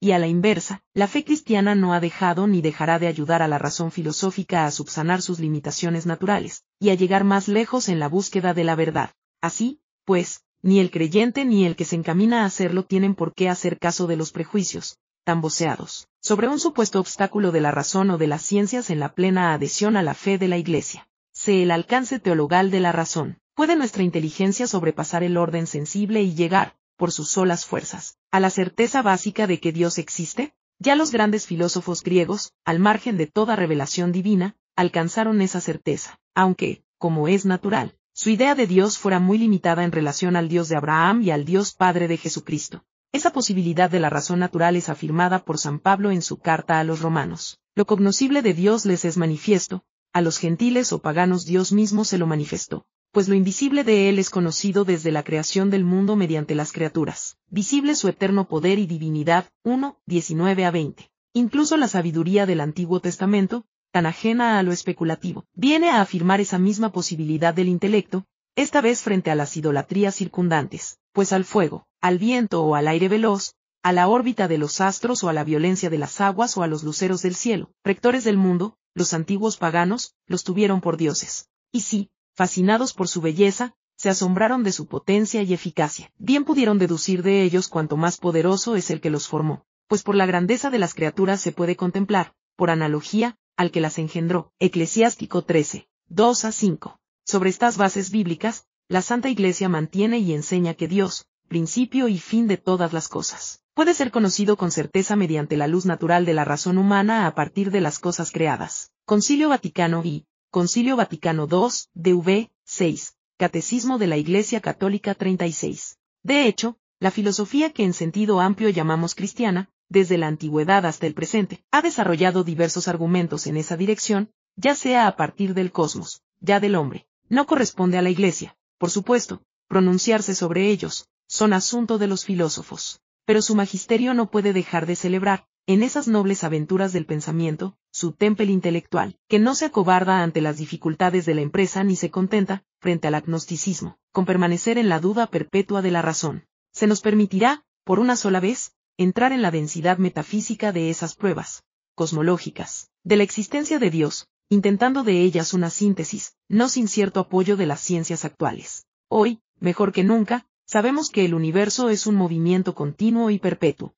y 0.00 0.12
a 0.12 0.18
la 0.18 0.26
inversa, 0.26 0.82
la 0.94 1.08
fe 1.08 1.24
cristiana 1.24 1.74
no 1.74 1.94
ha 1.94 2.00
dejado 2.00 2.46
ni 2.46 2.60
dejará 2.60 2.98
de 2.98 3.06
ayudar 3.06 3.42
a 3.42 3.48
la 3.48 3.58
razón 3.58 3.90
filosófica 3.90 4.66
a 4.66 4.70
subsanar 4.70 5.22
sus 5.22 5.40
limitaciones 5.40 6.06
naturales, 6.06 6.64
y 6.78 6.90
a 6.90 6.94
llegar 6.94 7.24
más 7.24 7.48
lejos 7.48 7.88
en 7.88 7.98
la 7.98 8.08
búsqueda 8.08 8.54
de 8.54 8.64
la 8.64 8.74
verdad. 8.74 9.10
Así, 9.40 9.80
pues, 10.04 10.42
ni 10.62 10.80
el 10.80 10.90
creyente 10.90 11.44
ni 11.44 11.64
el 11.64 11.76
que 11.76 11.84
se 11.84 11.96
encamina 11.96 12.42
a 12.42 12.46
hacerlo 12.46 12.84
tienen 12.84 13.14
por 13.14 13.34
qué 13.34 13.48
hacer 13.48 13.78
caso 13.78 14.06
de 14.06 14.16
los 14.16 14.32
prejuicios, 14.32 14.98
tan 15.24 15.40
voceados, 15.40 16.08
sobre 16.20 16.48
un 16.48 16.60
supuesto 16.60 17.00
obstáculo 17.00 17.50
de 17.50 17.60
la 17.60 17.70
razón 17.70 18.10
o 18.10 18.18
de 18.18 18.26
las 18.26 18.42
ciencias 18.42 18.90
en 18.90 19.00
la 19.00 19.14
plena 19.14 19.54
adhesión 19.54 19.96
a 19.96 20.02
la 20.02 20.14
fe 20.14 20.38
de 20.38 20.48
la 20.48 20.58
Iglesia. 20.58 21.08
Sé 21.32 21.62
el 21.62 21.70
alcance 21.70 22.18
teologal 22.18 22.70
de 22.70 22.80
la 22.80 22.92
razón. 22.92 23.38
¿Puede 23.54 23.76
nuestra 23.76 24.02
inteligencia 24.02 24.66
sobrepasar 24.66 25.22
el 25.22 25.36
orden 25.36 25.66
sensible 25.66 26.22
y 26.22 26.34
llegar, 26.34 26.76
por 26.96 27.12
sus 27.12 27.28
solas 27.28 27.64
fuerzas, 27.64 28.16
a 28.30 28.40
la 28.40 28.50
certeza 28.50 29.02
básica 29.02 29.46
de 29.46 29.60
que 29.60 29.72
Dios 29.72 29.98
existe? 29.98 30.54
Ya 30.78 30.96
los 30.96 31.10
grandes 31.10 31.46
filósofos 31.46 32.02
griegos, 32.02 32.52
al 32.64 32.80
margen 32.80 33.16
de 33.16 33.26
toda 33.26 33.56
revelación 33.56 34.12
divina, 34.12 34.56
alcanzaron 34.74 35.40
esa 35.40 35.60
certeza, 35.60 36.18
aunque, 36.34 36.82
como 36.98 37.28
es 37.28 37.46
natural, 37.46 37.96
su 38.12 38.30
idea 38.30 38.54
de 38.54 38.66
Dios 38.66 38.98
fuera 38.98 39.20
muy 39.20 39.38
limitada 39.38 39.84
en 39.84 39.92
relación 39.92 40.36
al 40.36 40.48
Dios 40.48 40.68
de 40.68 40.76
Abraham 40.76 41.22
y 41.22 41.30
al 41.30 41.44
Dios 41.44 41.72
Padre 41.74 42.08
de 42.08 42.16
Jesucristo. 42.16 42.84
Esa 43.12 43.32
posibilidad 43.32 43.90
de 43.90 44.00
la 44.00 44.10
razón 44.10 44.38
natural 44.38 44.76
es 44.76 44.88
afirmada 44.88 45.44
por 45.44 45.58
San 45.58 45.78
Pablo 45.78 46.10
en 46.10 46.22
su 46.22 46.38
carta 46.38 46.80
a 46.80 46.84
los 46.84 47.00
romanos. 47.00 47.58
Lo 47.74 47.86
cognoscible 47.86 48.42
de 48.42 48.54
Dios 48.54 48.84
les 48.84 49.04
es 49.04 49.16
manifiesto, 49.16 49.84
a 50.12 50.22
los 50.22 50.38
gentiles 50.38 50.92
o 50.92 51.00
paganos 51.00 51.44
Dios 51.44 51.72
mismo 51.72 52.04
se 52.04 52.16
lo 52.16 52.26
manifestó, 52.26 52.86
pues 53.16 53.28
lo 53.28 53.34
invisible 53.34 53.82
de 53.82 54.10
Él 54.10 54.18
es 54.18 54.28
conocido 54.28 54.84
desde 54.84 55.10
la 55.10 55.22
creación 55.22 55.70
del 55.70 55.84
mundo 55.84 56.16
mediante 56.16 56.54
las 56.54 56.70
criaturas, 56.70 57.38
visible 57.48 57.94
su 57.94 58.08
eterno 58.08 58.46
poder 58.46 58.78
y 58.78 58.86
divinidad, 58.86 59.48
1, 59.62 59.98
19 60.04 60.66
a 60.66 60.70
20. 60.70 61.10
Incluso 61.32 61.78
la 61.78 61.88
sabiduría 61.88 62.44
del 62.44 62.60
Antiguo 62.60 63.00
Testamento, 63.00 63.64
tan 63.90 64.04
ajena 64.04 64.58
a 64.58 64.62
lo 64.62 64.70
especulativo, 64.70 65.46
viene 65.54 65.88
a 65.88 66.02
afirmar 66.02 66.42
esa 66.42 66.58
misma 66.58 66.92
posibilidad 66.92 67.54
del 67.54 67.68
intelecto, 67.68 68.26
esta 68.54 68.82
vez 68.82 69.00
frente 69.00 69.30
a 69.30 69.34
las 69.34 69.56
idolatrías 69.56 70.14
circundantes, 70.14 70.98
pues 71.14 71.32
al 71.32 71.46
fuego, 71.46 71.86
al 72.02 72.18
viento 72.18 72.64
o 72.64 72.74
al 72.74 72.86
aire 72.86 73.08
veloz, 73.08 73.54
a 73.82 73.94
la 73.94 74.08
órbita 74.08 74.46
de 74.46 74.58
los 74.58 74.82
astros 74.82 75.24
o 75.24 75.30
a 75.30 75.32
la 75.32 75.42
violencia 75.42 75.88
de 75.88 75.96
las 75.96 76.20
aguas 76.20 76.58
o 76.58 76.62
a 76.62 76.66
los 76.66 76.84
luceros 76.84 77.22
del 77.22 77.34
cielo, 77.34 77.70
rectores 77.82 78.24
del 78.24 78.36
mundo, 78.36 78.76
los 78.92 79.14
antiguos 79.14 79.56
paganos, 79.56 80.12
los 80.26 80.44
tuvieron 80.44 80.82
por 80.82 80.98
dioses. 80.98 81.48
Y 81.72 81.80
sí, 81.80 82.10
fascinados 82.36 82.92
por 82.92 83.08
su 83.08 83.20
belleza, 83.22 83.74
se 83.96 84.10
asombraron 84.10 84.62
de 84.62 84.72
su 84.72 84.86
potencia 84.86 85.42
y 85.42 85.54
eficacia. 85.54 86.12
Bien 86.18 86.44
pudieron 86.44 86.78
deducir 86.78 87.22
de 87.22 87.42
ellos 87.42 87.68
cuanto 87.68 87.96
más 87.96 88.18
poderoso 88.18 88.76
es 88.76 88.90
el 88.90 89.00
que 89.00 89.08
los 89.08 89.26
formó, 89.26 89.64
pues 89.88 90.02
por 90.02 90.14
la 90.14 90.26
grandeza 90.26 90.68
de 90.68 90.78
las 90.78 90.92
criaturas 90.92 91.40
se 91.40 91.52
puede 91.52 91.76
contemplar, 91.76 92.34
por 92.54 92.70
analogía, 92.70 93.38
al 93.56 93.70
que 93.70 93.80
las 93.80 93.98
engendró. 93.98 94.52
Eclesiástico 94.58 95.42
13, 95.42 95.88
2 96.08 96.44
a 96.44 96.52
5. 96.52 97.00
Sobre 97.24 97.48
estas 97.48 97.78
bases 97.78 98.10
bíblicas, 98.10 98.66
la 98.86 99.00
Santa 99.00 99.30
Iglesia 99.30 99.70
mantiene 99.70 100.18
y 100.18 100.34
enseña 100.34 100.74
que 100.74 100.88
Dios, 100.88 101.26
principio 101.48 102.06
y 102.08 102.18
fin 102.18 102.48
de 102.48 102.58
todas 102.58 102.92
las 102.92 103.08
cosas, 103.08 103.62
puede 103.72 103.94
ser 103.94 104.10
conocido 104.10 104.58
con 104.58 104.70
certeza 104.70 105.16
mediante 105.16 105.56
la 105.56 105.68
luz 105.68 105.86
natural 105.86 106.26
de 106.26 106.34
la 106.34 106.44
razón 106.44 106.76
humana 106.76 107.26
a 107.26 107.34
partir 107.34 107.70
de 107.70 107.80
las 107.80 107.98
cosas 107.98 108.30
creadas. 108.30 108.90
Concilio 109.06 109.48
Vaticano 109.48 110.02
I, 110.04 110.25
Concilio 110.50 110.96
Vaticano 110.96 111.48
II, 111.50 111.68
DV, 111.94 112.50
6. 112.64 113.16
Catecismo 113.36 113.98
de 113.98 114.06
la 114.06 114.16
Iglesia 114.16 114.60
Católica 114.60 115.14
36. 115.14 115.98
De 116.22 116.46
hecho, 116.46 116.78
la 116.98 117.10
filosofía 117.10 117.72
que 117.72 117.84
en 117.84 117.92
sentido 117.92 118.40
amplio 118.40 118.70
llamamos 118.70 119.14
cristiana, 119.14 119.70
desde 119.88 120.16
la 120.16 120.28
antigüedad 120.28 120.86
hasta 120.86 121.06
el 121.06 121.14
presente, 121.14 121.64
ha 121.70 121.82
desarrollado 121.82 122.42
diversos 122.42 122.88
argumentos 122.88 123.46
en 123.46 123.56
esa 123.56 123.76
dirección, 123.76 124.30
ya 124.54 124.74
sea 124.74 125.06
a 125.06 125.16
partir 125.16 125.52
del 125.52 125.72
cosmos, 125.72 126.22
ya 126.40 126.58
del 126.58 126.76
hombre. 126.76 127.06
No 127.28 127.46
corresponde 127.46 127.98
a 127.98 128.02
la 128.02 128.10
Iglesia, 128.10 128.56
por 128.78 128.90
supuesto, 128.90 129.42
pronunciarse 129.68 130.34
sobre 130.34 130.70
ellos, 130.70 131.08
son 131.26 131.52
asunto 131.52 131.98
de 131.98 132.06
los 132.06 132.24
filósofos. 132.24 133.00
Pero 133.26 133.42
su 133.42 133.56
magisterio 133.56 134.14
no 134.14 134.30
puede 134.30 134.52
dejar 134.52 134.86
de 134.86 134.96
celebrar, 134.96 135.46
en 135.66 135.82
esas 135.82 136.06
nobles 136.06 136.44
aventuras 136.44 136.92
del 136.92 137.04
pensamiento, 137.04 137.76
su 137.96 138.12
tempel 138.12 138.50
intelectual, 138.50 139.16
que 139.26 139.38
no 139.38 139.54
se 139.54 139.64
acobarda 139.64 140.22
ante 140.22 140.42
las 140.42 140.58
dificultades 140.58 141.24
de 141.24 141.34
la 141.34 141.40
empresa 141.40 141.82
ni 141.82 141.96
se 141.96 142.10
contenta, 142.10 142.62
frente 142.78 143.08
al 143.08 143.14
agnosticismo, 143.14 143.96
con 144.12 144.26
permanecer 144.26 144.76
en 144.76 144.90
la 144.90 145.00
duda 145.00 145.28
perpetua 145.28 145.80
de 145.80 145.90
la 145.90 146.02
razón. 146.02 146.44
Se 146.72 146.86
nos 146.86 147.00
permitirá, 147.00 147.64
por 147.84 147.98
una 147.98 148.16
sola 148.16 148.38
vez, 148.38 148.74
entrar 148.98 149.32
en 149.32 149.40
la 149.40 149.50
densidad 149.50 149.96
metafísica 149.96 150.72
de 150.72 150.90
esas 150.90 151.14
pruebas, 151.14 151.64
cosmológicas, 151.94 152.90
de 153.02 153.16
la 153.16 153.22
existencia 153.22 153.78
de 153.78 153.88
Dios, 153.88 154.28
intentando 154.50 155.02
de 155.02 155.22
ellas 155.22 155.54
una 155.54 155.70
síntesis, 155.70 156.36
no 156.48 156.68
sin 156.68 156.88
cierto 156.88 157.20
apoyo 157.20 157.56
de 157.56 157.64
las 157.64 157.80
ciencias 157.80 158.26
actuales. 158.26 158.84
Hoy, 159.08 159.40
mejor 159.58 159.92
que 159.92 160.04
nunca, 160.04 160.46
sabemos 160.66 161.08
que 161.08 161.24
el 161.24 161.32
universo 161.32 161.88
es 161.88 162.06
un 162.06 162.16
movimiento 162.16 162.74
continuo 162.74 163.30
y 163.30 163.38
perpetuo. 163.38 163.94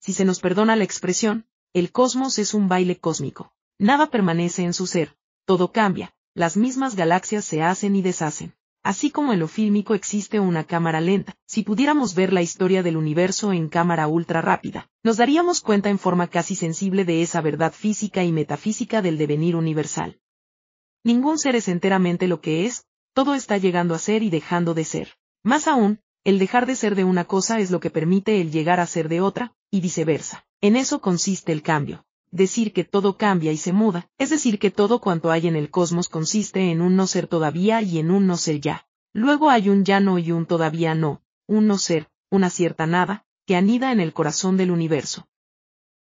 Si 0.00 0.12
se 0.12 0.24
nos 0.24 0.40
perdona 0.40 0.74
la 0.74 0.82
expresión, 0.82 1.46
el 1.74 1.90
cosmos 1.90 2.38
es 2.38 2.52
un 2.52 2.68
baile 2.68 2.98
cósmico. 2.98 3.52
Nada 3.78 4.08
permanece 4.10 4.62
en 4.62 4.74
su 4.74 4.86
ser, 4.86 5.16
todo 5.46 5.72
cambia, 5.72 6.14
las 6.34 6.56
mismas 6.56 6.96
galaxias 6.96 7.46
se 7.46 7.62
hacen 7.62 7.96
y 7.96 8.02
deshacen. 8.02 8.54
Así 8.82 9.10
como 9.10 9.32
en 9.32 9.38
lo 9.38 9.48
fílmico 9.48 9.94
existe 9.94 10.38
una 10.40 10.64
cámara 10.64 11.00
lenta, 11.00 11.34
si 11.46 11.62
pudiéramos 11.62 12.14
ver 12.14 12.32
la 12.32 12.42
historia 12.42 12.82
del 12.82 12.96
universo 12.96 13.52
en 13.52 13.68
cámara 13.68 14.06
ultra 14.06 14.42
rápida, 14.42 14.90
nos 15.02 15.16
daríamos 15.16 15.60
cuenta 15.60 15.88
en 15.88 15.98
forma 15.98 16.26
casi 16.26 16.56
sensible 16.56 17.04
de 17.04 17.22
esa 17.22 17.40
verdad 17.40 17.72
física 17.72 18.22
y 18.22 18.32
metafísica 18.32 19.00
del 19.00 19.18
devenir 19.18 19.56
universal. 19.56 20.20
Ningún 21.04 21.38
ser 21.38 21.56
es 21.56 21.68
enteramente 21.68 22.28
lo 22.28 22.40
que 22.40 22.66
es, 22.66 22.84
todo 23.14 23.34
está 23.34 23.56
llegando 23.56 23.94
a 23.94 23.98
ser 23.98 24.22
y 24.22 24.30
dejando 24.30 24.74
de 24.74 24.84
ser. 24.84 25.16
Más 25.42 25.68
aún, 25.68 26.00
el 26.24 26.38
dejar 26.38 26.66
de 26.66 26.76
ser 26.76 26.96
de 26.96 27.04
una 27.04 27.24
cosa 27.24 27.60
es 27.60 27.70
lo 27.70 27.80
que 27.80 27.90
permite 27.90 28.40
el 28.40 28.50
llegar 28.50 28.78
a 28.78 28.86
ser 28.86 29.08
de 29.08 29.20
otra, 29.20 29.54
y 29.70 29.80
viceversa. 29.80 30.44
En 30.62 30.76
eso 30.76 31.00
consiste 31.00 31.50
el 31.50 31.60
cambio. 31.60 32.04
Decir 32.30 32.72
que 32.72 32.84
todo 32.84 33.18
cambia 33.18 33.50
y 33.50 33.56
se 33.56 33.72
muda, 33.72 34.08
es 34.16 34.30
decir 34.30 34.60
que 34.60 34.70
todo 34.70 35.00
cuanto 35.00 35.32
hay 35.32 35.48
en 35.48 35.56
el 35.56 35.70
cosmos 35.70 36.08
consiste 36.08 36.70
en 36.70 36.80
un 36.80 36.94
no 36.94 37.08
ser 37.08 37.26
todavía 37.26 37.82
y 37.82 37.98
en 37.98 38.12
un 38.12 38.28
no 38.28 38.36
ser 38.36 38.60
ya. 38.60 38.86
Luego 39.12 39.50
hay 39.50 39.68
un 39.68 39.84
ya 39.84 39.98
no 39.98 40.20
y 40.20 40.30
un 40.30 40.46
todavía 40.46 40.94
no, 40.94 41.20
un 41.48 41.66
no 41.66 41.78
ser, 41.78 42.08
una 42.30 42.48
cierta 42.48 42.86
nada, 42.86 43.26
que 43.44 43.56
anida 43.56 43.90
en 43.90 43.98
el 43.98 44.12
corazón 44.12 44.56
del 44.56 44.70
universo. 44.70 45.26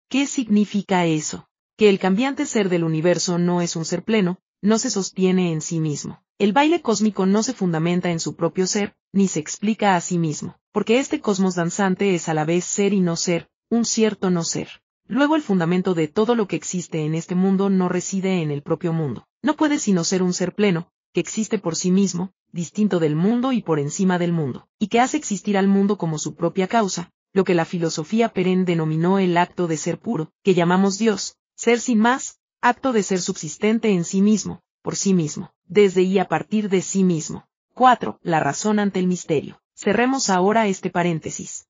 ¿Qué 0.10 0.27
significa 0.27 1.08
eso? 1.08 1.50
Que 1.75 1.89
el 1.89 1.98
cambiante 1.98 2.46
ser 2.46 2.70
del 2.70 2.84
universo 2.84 3.39
no 3.39 3.62
es 3.63 3.75
un 3.75 3.84
ser 3.84 4.03
pleno, 4.03 4.38
no 4.62 4.77
se 4.77 4.91
sostiene 4.91 5.51
en 5.51 5.62
sí 5.62 5.80
mismo. 5.80 6.24
El 6.38 6.53
baile 6.53 6.84
cósmico 6.84 7.25
no 7.25 7.41
se 7.41 7.53
fundamenta 7.53 8.12
en 8.12 8.20
su 8.20 8.36
propio 8.36 8.68
ser, 8.68 8.96
ni 9.12 9.27
se 9.27 9.39
explica 9.39 9.96
a 9.96 10.01
sí 10.01 10.20
mismo, 10.20 10.60
porque 10.72 11.00
este 11.00 11.20
cosmos 11.20 11.56
danzante 11.56 12.13
es 12.13 12.30
a 12.30 12.36
la 12.36 12.46
vez 12.46 12.63
ser 12.63 12.94
y 12.94 13.00
no 13.00 13.15
ser, 13.15 13.50
un 13.72 13.86
cierto 13.86 14.30
no 14.30 14.44
ser. 14.44 14.82
Luego 15.08 15.38
el 15.38 15.42
fundamento 15.42 15.94
de 15.94 16.10
todo 16.10 16.36
lo 16.36 16.46
que 16.46 16.58
existe 16.58 17.06
en 17.06 17.16
este 17.16 17.36
mundo 17.36 17.70
no 17.70 17.88
reside 17.88 18.42
en 18.42 18.51
el 18.51 18.63
propio 18.63 18.92
mundo. 18.92 19.28
No 19.42 19.56
puede 19.56 19.80
sino 19.80 20.04
ser 20.04 20.24
un 20.24 20.34
ser 20.34 20.54
pleno, 20.54 20.90
que 21.13 21.22
existe 21.22 21.58
por 21.58 21.78
sí 21.78 21.90
mismo, 21.90 22.34
distinto 22.51 23.00
del 23.00 23.16
mundo 23.16 23.54
y 23.54 23.62
por 23.62 23.80
encima 23.80 24.20
del 24.20 24.34
mundo, 24.34 24.68
y 24.78 24.88
que 24.88 25.00
hace 25.00 25.16
existir 25.16 25.58
al 25.58 25.70
mundo 25.70 25.98
como 25.98 26.20
su 26.20 26.36
propia 26.36 26.68
causa, 26.68 27.12
lo 27.32 27.46
que 27.46 27.56
la 27.56 27.63
filosofía 27.63 28.28
perenne 28.28 28.66
denominó 28.66 29.20
el 29.20 29.38
acto 29.38 29.68
de 29.68 29.78
ser 29.78 30.00
puro, 30.00 30.34
que 30.44 30.54
llamamos 30.54 30.98
Dios, 30.98 31.38
ser 31.56 31.80
sin 31.80 32.00
más, 32.00 32.40
acto 32.60 32.92
de 32.92 33.04
ser 33.04 33.22
subsistente 33.22 33.92
en 33.92 34.04
sí 34.04 34.22
mismo, 34.22 34.60
por 34.82 34.98
sí 34.98 35.13
mismo, 35.13 35.54
desde 35.63 36.01
y 36.01 36.20
a 36.20 36.28
partir 36.28 36.68
de 36.68 36.82
sí 36.82 37.06
mismo. 37.06 37.48
4. 37.74 38.20
La 38.22 38.42
razón 38.42 38.80
ante 38.80 39.00
el 39.00 39.08
misterio. 39.08 39.62
Cerremos 39.75 40.30
ahora 40.30 40.68
este 40.68 40.90
paréntesis. 40.90 41.61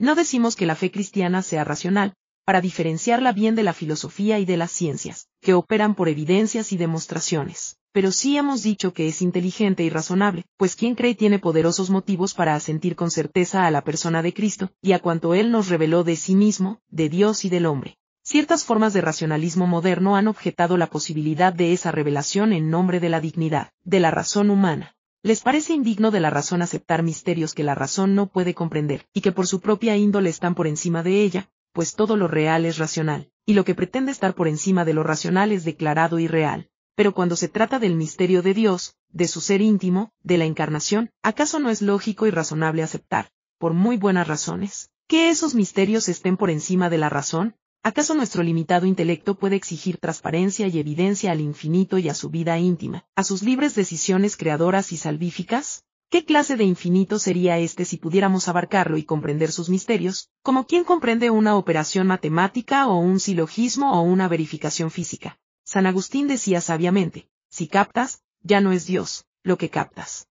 No 0.00 0.14
decimos 0.14 0.56
que 0.56 0.64
la 0.64 0.76
fe 0.76 0.90
cristiana 0.90 1.42
sea 1.42 1.62
racional, 1.62 2.14
para 2.46 2.62
diferenciarla 2.62 3.32
bien 3.32 3.54
de 3.54 3.62
la 3.62 3.74
filosofía 3.74 4.38
y 4.38 4.46
de 4.46 4.56
las 4.56 4.72
ciencias, 4.72 5.28
que 5.42 5.52
operan 5.52 5.94
por 5.94 6.08
evidencias 6.08 6.72
y 6.72 6.78
demostraciones. 6.78 7.76
Pero 7.92 8.10
sí 8.10 8.38
hemos 8.38 8.62
dicho 8.62 8.94
que 8.94 9.08
es 9.08 9.20
inteligente 9.20 9.84
y 9.84 9.90
razonable, 9.90 10.46
pues 10.56 10.74
quien 10.74 10.94
cree 10.94 11.14
tiene 11.14 11.38
poderosos 11.38 11.90
motivos 11.90 12.32
para 12.32 12.54
asentir 12.54 12.96
con 12.96 13.10
certeza 13.10 13.66
a 13.66 13.70
la 13.70 13.84
persona 13.84 14.22
de 14.22 14.32
Cristo, 14.32 14.70
y 14.80 14.92
a 14.92 15.00
cuanto 15.00 15.34
Él 15.34 15.50
nos 15.50 15.68
reveló 15.68 16.02
de 16.02 16.16
sí 16.16 16.34
mismo, 16.34 16.80
de 16.88 17.10
Dios 17.10 17.44
y 17.44 17.50
del 17.50 17.66
hombre. 17.66 17.98
Ciertas 18.22 18.64
formas 18.64 18.94
de 18.94 19.02
racionalismo 19.02 19.66
moderno 19.66 20.16
han 20.16 20.28
objetado 20.28 20.78
la 20.78 20.86
posibilidad 20.86 21.52
de 21.52 21.74
esa 21.74 21.92
revelación 21.92 22.54
en 22.54 22.70
nombre 22.70 23.00
de 23.00 23.10
la 23.10 23.20
dignidad, 23.20 23.72
de 23.84 24.00
la 24.00 24.10
razón 24.10 24.48
humana. 24.48 24.96
Les 25.22 25.42
parece 25.42 25.74
indigno 25.74 26.10
de 26.10 26.18
la 26.18 26.30
razón 26.30 26.62
aceptar 26.62 27.02
misterios 27.02 27.52
que 27.52 27.62
la 27.62 27.74
razón 27.74 28.14
no 28.14 28.28
puede 28.28 28.54
comprender, 28.54 29.06
y 29.12 29.20
que 29.20 29.32
por 29.32 29.46
su 29.46 29.60
propia 29.60 29.94
índole 29.94 30.30
están 30.30 30.54
por 30.54 30.66
encima 30.66 31.02
de 31.02 31.22
ella, 31.22 31.50
pues 31.74 31.94
todo 31.94 32.16
lo 32.16 32.26
real 32.26 32.64
es 32.64 32.78
racional, 32.78 33.30
y 33.44 33.52
lo 33.52 33.66
que 33.66 33.74
pretende 33.74 34.12
estar 34.12 34.34
por 34.34 34.48
encima 34.48 34.86
de 34.86 34.94
lo 34.94 35.02
racional 35.02 35.52
es 35.52 35.64
declarado 35.64 36.18
irreal. 36.18 36.70
Pero 36.94 37.12
cuando 37.12 37.36
se 37.36 37.48
trata 37.48 37.78
del 37.78 37.96
misterio 37.96 38.40
de 38.40 38.54
Dios, 38.54 38.96
de 39.10 39.28
su 39.28 39.42
ser 39.42 39.60
íntimo, 39.60 40.10
de 40.22 40.38
la 40.38 40.46
encarnación, 40.46 41.10
¿acaso 41.22 41.58
no 41.58 41.68
es 41.68 41.82
lógico 41.82 42.26
y 42.26 42.30
razonable 42.30 42.82
aceptar, 42.82 43.30
por 43.58 43.74
muy 43.74 43.98
buenas 43.98 44.26
razones, 44.26 44.88
que 45.06 45.28
esos 45.28 45.54
misterios 45.54 46.08
estén 46.08 46.38
por 46.38 46.48
encima 46.48 46.88
de 46.88 46.96
la 46.96 47.10
razón? 47.10 47.56
¿Acaso 47.82 48.14
nuestro 48.14 48.42
limitado 48.42 48.84
intelecto 48.84 49.36
puede 49.36 49.56
exigir 49.56 49.96
transparencia 49.96 50.66
y 50.66 50.78
evidencia 50.78 51.32
al 51.32 51.40
infinito 51.40 51.96
y 51.96 52.10
a 52.10 52.14
su 52.14 52.28
vida 52.28 52.58
íntima, 52.58 53.06
a 53.16 53.24
sus 53.24 53.42
libres 53.42 53.74
decisiones 53.74 54.36
creadoras 54.36 54.92
y 54.92 54.98
salvíficas? 54.98 55.84
¿Qué 56.10 56.26
clase 56.26 56.58
de 56.58 56.64
infinito 56.64 57.18
sería 57.18 57.56
este 57.56 57.86
si 57.86 57.96
pudiéramos 57.96 58.48
abarcarlo 58.48 58.98
y 58.98 59.04
comprender 59.04 59.50
sus 59.50 59.70
misterios, 59.70 60.28
como 60.42 60.66
quien 60.66 60.84
comprende 60.84 61.30
una 61.30 61.56
operación 61.56 62.06
matemática 62.06 62.86
o 62.86 62.98
un 62.98 63.18
silogismo 63.18 63.98
o 63.98 64.02
una 64.02 64.28
verificación 64.28 64.90
física? 64.90 65.38
San 65.64 65.86
Agustín 65.86 66.28
decía 66.28 66.60
sabiamente, 66.60 67.30
si 67.48 67.66
captas, 67.66 68.20
ya 68.42 68.60
no 68.60 68.72
es 68.72 68.86
Dios, 68.86 69.24
lo 69.42 69.56
que 69.56 69.70
captas. 69.70 70.28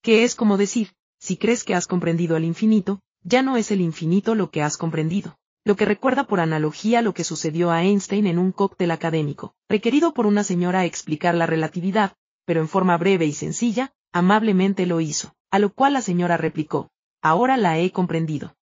¿Qué 0.00 0.24
es 0.24 0.34
como 0.34 0.56
decir, 0.56 0.94
si 1.18 1.36
crees 1.36 1.64
que 1.64 1.74
has 1.74 1.86
comprendido 1.86 2.34
al 2.34 2.44
infinito, 2.44 3.00
ya 3.24 3.42
no 3.42 3.58
es 3.58 3.70
el 3.72 3.82
infinito 3.82 4.34
lo 4.34 4.50
que 4.50 4.62
has 4.62 4.78
comprendido. 4.78 5.36
Lo 5.64 5.76
que 5.76 5.84
recuerda 5.84 6.24
por 6.24 6.40
analogía 6.40 7.02
lo 7.02 7.14
que 7.14 7.22
sucedió 7.22 7.70
a 7.70 7.84
Einstein 7.84 8.26
en 8.26 8.38
un 8.38 8.50
cóctel 8.50 8.90
académico, 8.90 9.54
requerido 9.68 10.12
por 10.12 10.26
una 10.26 10.42
señora 10.42 10.80
a 10.80 10.84
explicar 10.86 11.36
la 11.36 11.46
relatividad, 11.46 12.16
pero 12.44 12.60
en 12.60 12.68
forma 12.68 12.98
breve 12.98 13.26
y 13.26 13.32
sencilla, 13.32 13.94
amablemente 14.12 14.86
lo 14.86 15.00
hizo, 15.00 15.34
a 15.52 15.60
lo 15.60 15.72
cual 15.72 15.92
la 15.92 16.02
señora 16.02 16.36
replicó, 16.36 16.90
ahora 17.20 17.56
la 17.56 17.78
he 17.78 17.92
comprendido. 17.92 18.56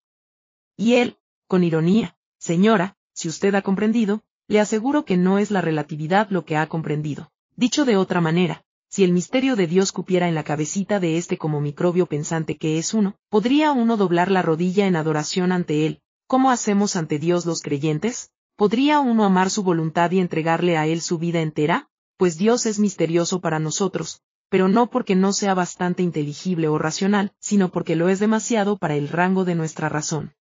Y 0.76 0.94
él, 0.96 1.16
con 1.46 1.64
ironía, 1.64 2.16
señora, 2.38 2.96
si 3.14 3.28
usted 3.28 3.54
ha 3.54 3.62
comprendido, 3.62 4.22
le 4.46 4.60
aseguro 4.60 5.06
que 5.06 5.16
no 5.16 5.38
es 5.38 5.50
la 5.50 5.62
relatividad 5.62 6.28
lo 6.28 6.44
que 6.44 6.58
ha 6.58 6.68
comprendido. 6.68 7.32
Dicho 7.56 7.86
de 7.86 7.96
otra 7.96 8.20
manera, 8.20 8.62
si 8.88 9.04
el 9.04 9.12
misterio 9.12 9.56
de 9.56 9.66
Dios 9.66 9.92
cupiera 9.92 10.28
en 10.28 10.34
la 10.34 10.42
cabecita 10.42 11.00
de 11.00 11.16
este 11.16 11.38
como 11.38 11.60
microbio 11.60 12.06
pensante 12.06 12.58
que 12.58 12.76
es 12.76 12.92
uno, 12.92 13.14
¿podría 13.30 13.72
uno 13.72 13.96
doblar 13.96 14.30
la 14.30 14.42
rodilla 14.42 14.86
en 14.86 14.96
adoración 14.96 15.52
ante 15.52 15.86
él, 15.86 15.99
como 16.30 16.52
hacemos 16.52 16.94
ante 16.94 17.18
Dios 17.18 17.44
los 17.44 17.60
creyentes? 17.60 18.30
¿Podría 18.54 19.00
uno 19.00 19.24
amar 19.24 19.50
su 19.50 19.64
voluntad 19.64 20.12
y 20.12 20.20
entregarle 20.20 20.76
a 20.76 20.86
él 20.86 21.00
su 21.00 21.18
vida 21.18 21.40
entera? 21.40 21.88
Pues 22.16 22.38
Dios 22.38 22.66
es 22.66 22.78
misterioso 22.78 23.40
para 23.40 23.58
nosotros, 23.58 24.22
pero 24.48 24.68
no 24.68 24.90
porque 24.90 25.16
no 25.16 25.32
sea 25.32 25.54
bastante 25.54 26.04
inteligible 26.04 26.68
o 26.68 26.78
racional, 26.78 27.32
sino 27.40 27.72
porque 27.72 27.96
lo 27.96 28.08
es 28.08 28.20
demasiado 28.20 28.76
para 28.76 28.94
el 28.94 29.08
rango 29.08 29.44
de 29.44 29.56
nuestra 29.56 29.88
razón. 29.88 30.32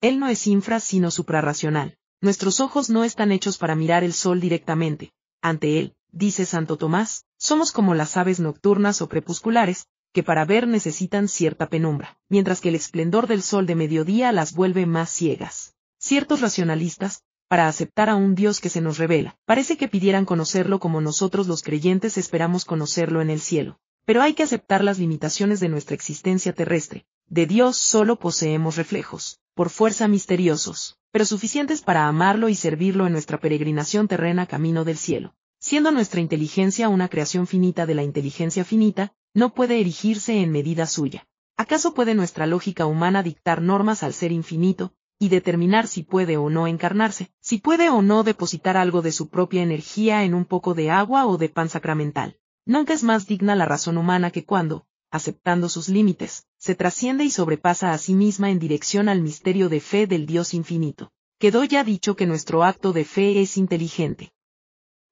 Él 0.00 0.18
no 0.18 0.28
es 0.28 0.46
infra 0.46 0.80
sino 0.80 1.10
suprarracional. 1.10 1.98
Nuestros 2.22 2.60
ojos 2.60 2.88
no 2.88 3.04
están 3.04 3.32
hechos 3.32 3.58
para 3.58 3.74
mirar 3.74 4.04
el 4.04 4.14
sol 4.14 4.40
directamente. 4.40 5.12
Ante 5.42 5.78
él, 5.78 5.94
dice 6.10 6.46
Santo 6.46 6.78
Tomás, 6.78 7.26
somos 7.36 7.72
como 7.72 7.94
las 7.94 8.16
aves 8.16 8.40
nocturnas 8.40 9.02
o 9.02 9.10
crepusculares, 9.10 9.88
que 10.12 10.22
para 10.22 10.44
ver 10.44 10.68
necesitan 10.68 11.28
cierta 11.28 11.68
penumbra, 11.68 12.18
mientras 12.28 12.60
que 12.60 12.68
el 12.68 12.74
esplendor 12.74 13.26
del 13.26 13.42
sol 13.42 13.66
de 13.66 13.74
mediodía 13.74 14.30
las 14.32 14.54
vuelve 14.54 14.86
más 14.86 15.10
ciegas. 15.10 15.74
Ciertos 15.98 16.40
racionalistas, 16.40 17.22
para 17.48 17.68
aceptar 17.68 18.08
a 18.08 18.14
un 18.14 18.34
Dios 18.34 18.60
que 18.60 18.68
se 18.68 18.80
nos 18.80 18.98
revela. 18.98 19.36
Parece 19.44 19.76
que 19.76 19.88
pidieran 19.88 20.24
conocerlo 20.24 20.80
como 20.80 21.00
nosotros 21.00 21.46
los 21.46 21.62
creyentes 21.62 22.16
esperamos 22.16 22.64
conocerlo 22.64 23.20
en 23.20 23.30
el 23.30 23.40
cielo. 23.40 23.78
Pero 24.04 24.22
hay 24.22 24.34
que 24.34 24.42
aceptar 24.42 24.82
las 24.82 24.98
limitaciones 24.98 25.60
de 25.60 25.68
nuestra 25.68 25.94
existencia 25.94 26.52
terrestre. 26.52 27.04
De 27.26 27.46
Dios 27.46 27.76
solo 27.76 28.18
poseemos 28.18 28.76
reflejos, 28.76 29.38
por 29.54 29.70
fuerza 29.70 30.08
misteriosos, 30.08 30.96
pero 31.10 31.24
suficientes 31.24 31.82
para 31.82 32.08
amarlo 32.08 32.48
y 32.48 32.54
servirlo 32.54 33.06
en 33.06 33.12
nuestra 33.12 33.38
peregrinación 33.38 34.08
terrena 34.08 34.46
camino 34.46 34.84
del 34.84 34.96
cielo. 34.96 35.34
siendo 35.58 35.92
nuestra 35.92 36.20
inteligencia 36.20 36.88
una 36.88 37.08
creación 37.08 37.46
finita 37.46 37.86
de 37.86 37.94
la 37.94 38.02
inteligencia 38.02 38.64
finita, 38.64 39.14
no 39.34 39.54
puede 39.54 39.80
erigirse 39.80 40.40
en 40.40 40.50
medida 40.50 40.86
suya. 40.86 41.26
¿Acaso 41.56 41.94
puede 41.94 42.14
nuestra 42.14 42.46
lógica 42.46 42.86
humana 42.86 43.22
dictar 43.22 43.62
normas 43.62 44.02
al 44.02 44.12
ser 44.12 44.32
infinito, 44.32 44.94
y 45.18 45.28
determinar 45.28 45.86
si 45.86 46.02
puede 46.02 46.36
o 46.36 46.50
no 46.50 46.66
encarnarse, 46.66 47.30
si 47.40 47.58
puede 47.58 47.88
o 47.90 48.02
no 48.02 48.24
depositar 48.24 48.76
algo 48.76 49.02
de 49.02 49.12
su 49.12 49.28
propia 49.28 49.62
energía 49.62 50.24
en 50.24 50.34
un 50.34 50.44
poco 50.44 50.74
de 50.74 50.90
agua 50.90 51.26
o 51.26 51.38
de 51.38 51.48
pan 51.48 51.68
sacramental? 51.68 52.38
Nunca 52.66 52.92
es 52.92 53.02
más 53.02 53.26
digna 53.26 53.54
la 53.54 53.64
razón 53.64 53.98
humana 53.98 54.30
que 54.30 54.44
cuando, 54.44 54.86
aceptando 55.10 55.68
sus 55.68 55.88
límites, 55.88 56.46
se 56.58 56.74
trasciende 56.74 57.24
y 57.24 57.30
sobrepasa 57.30 57.92
a 57.92 57.98
sí 57.98 58.14
misma 58.14 58.50
en 58.50 58.58
dirección 58.58 59.08
al 59.08 59.22
misterio 59.22 59.68
de 59.68 59.80
fe 59.80 60.06
del 60.06 60.26
Dios 60.26 60.54
infinito. 60.54 61.12
Quedó 61.38 61.64
ya 61.64 61.84
dicho 61.84 62.16
que 62.16 62.26
nuestro 62.26 62.64
acto 62.64 62.92
de 62.92 63.04
fe 63.04 63.40
es 63.40 63.56
inteligente. 63.56 64.32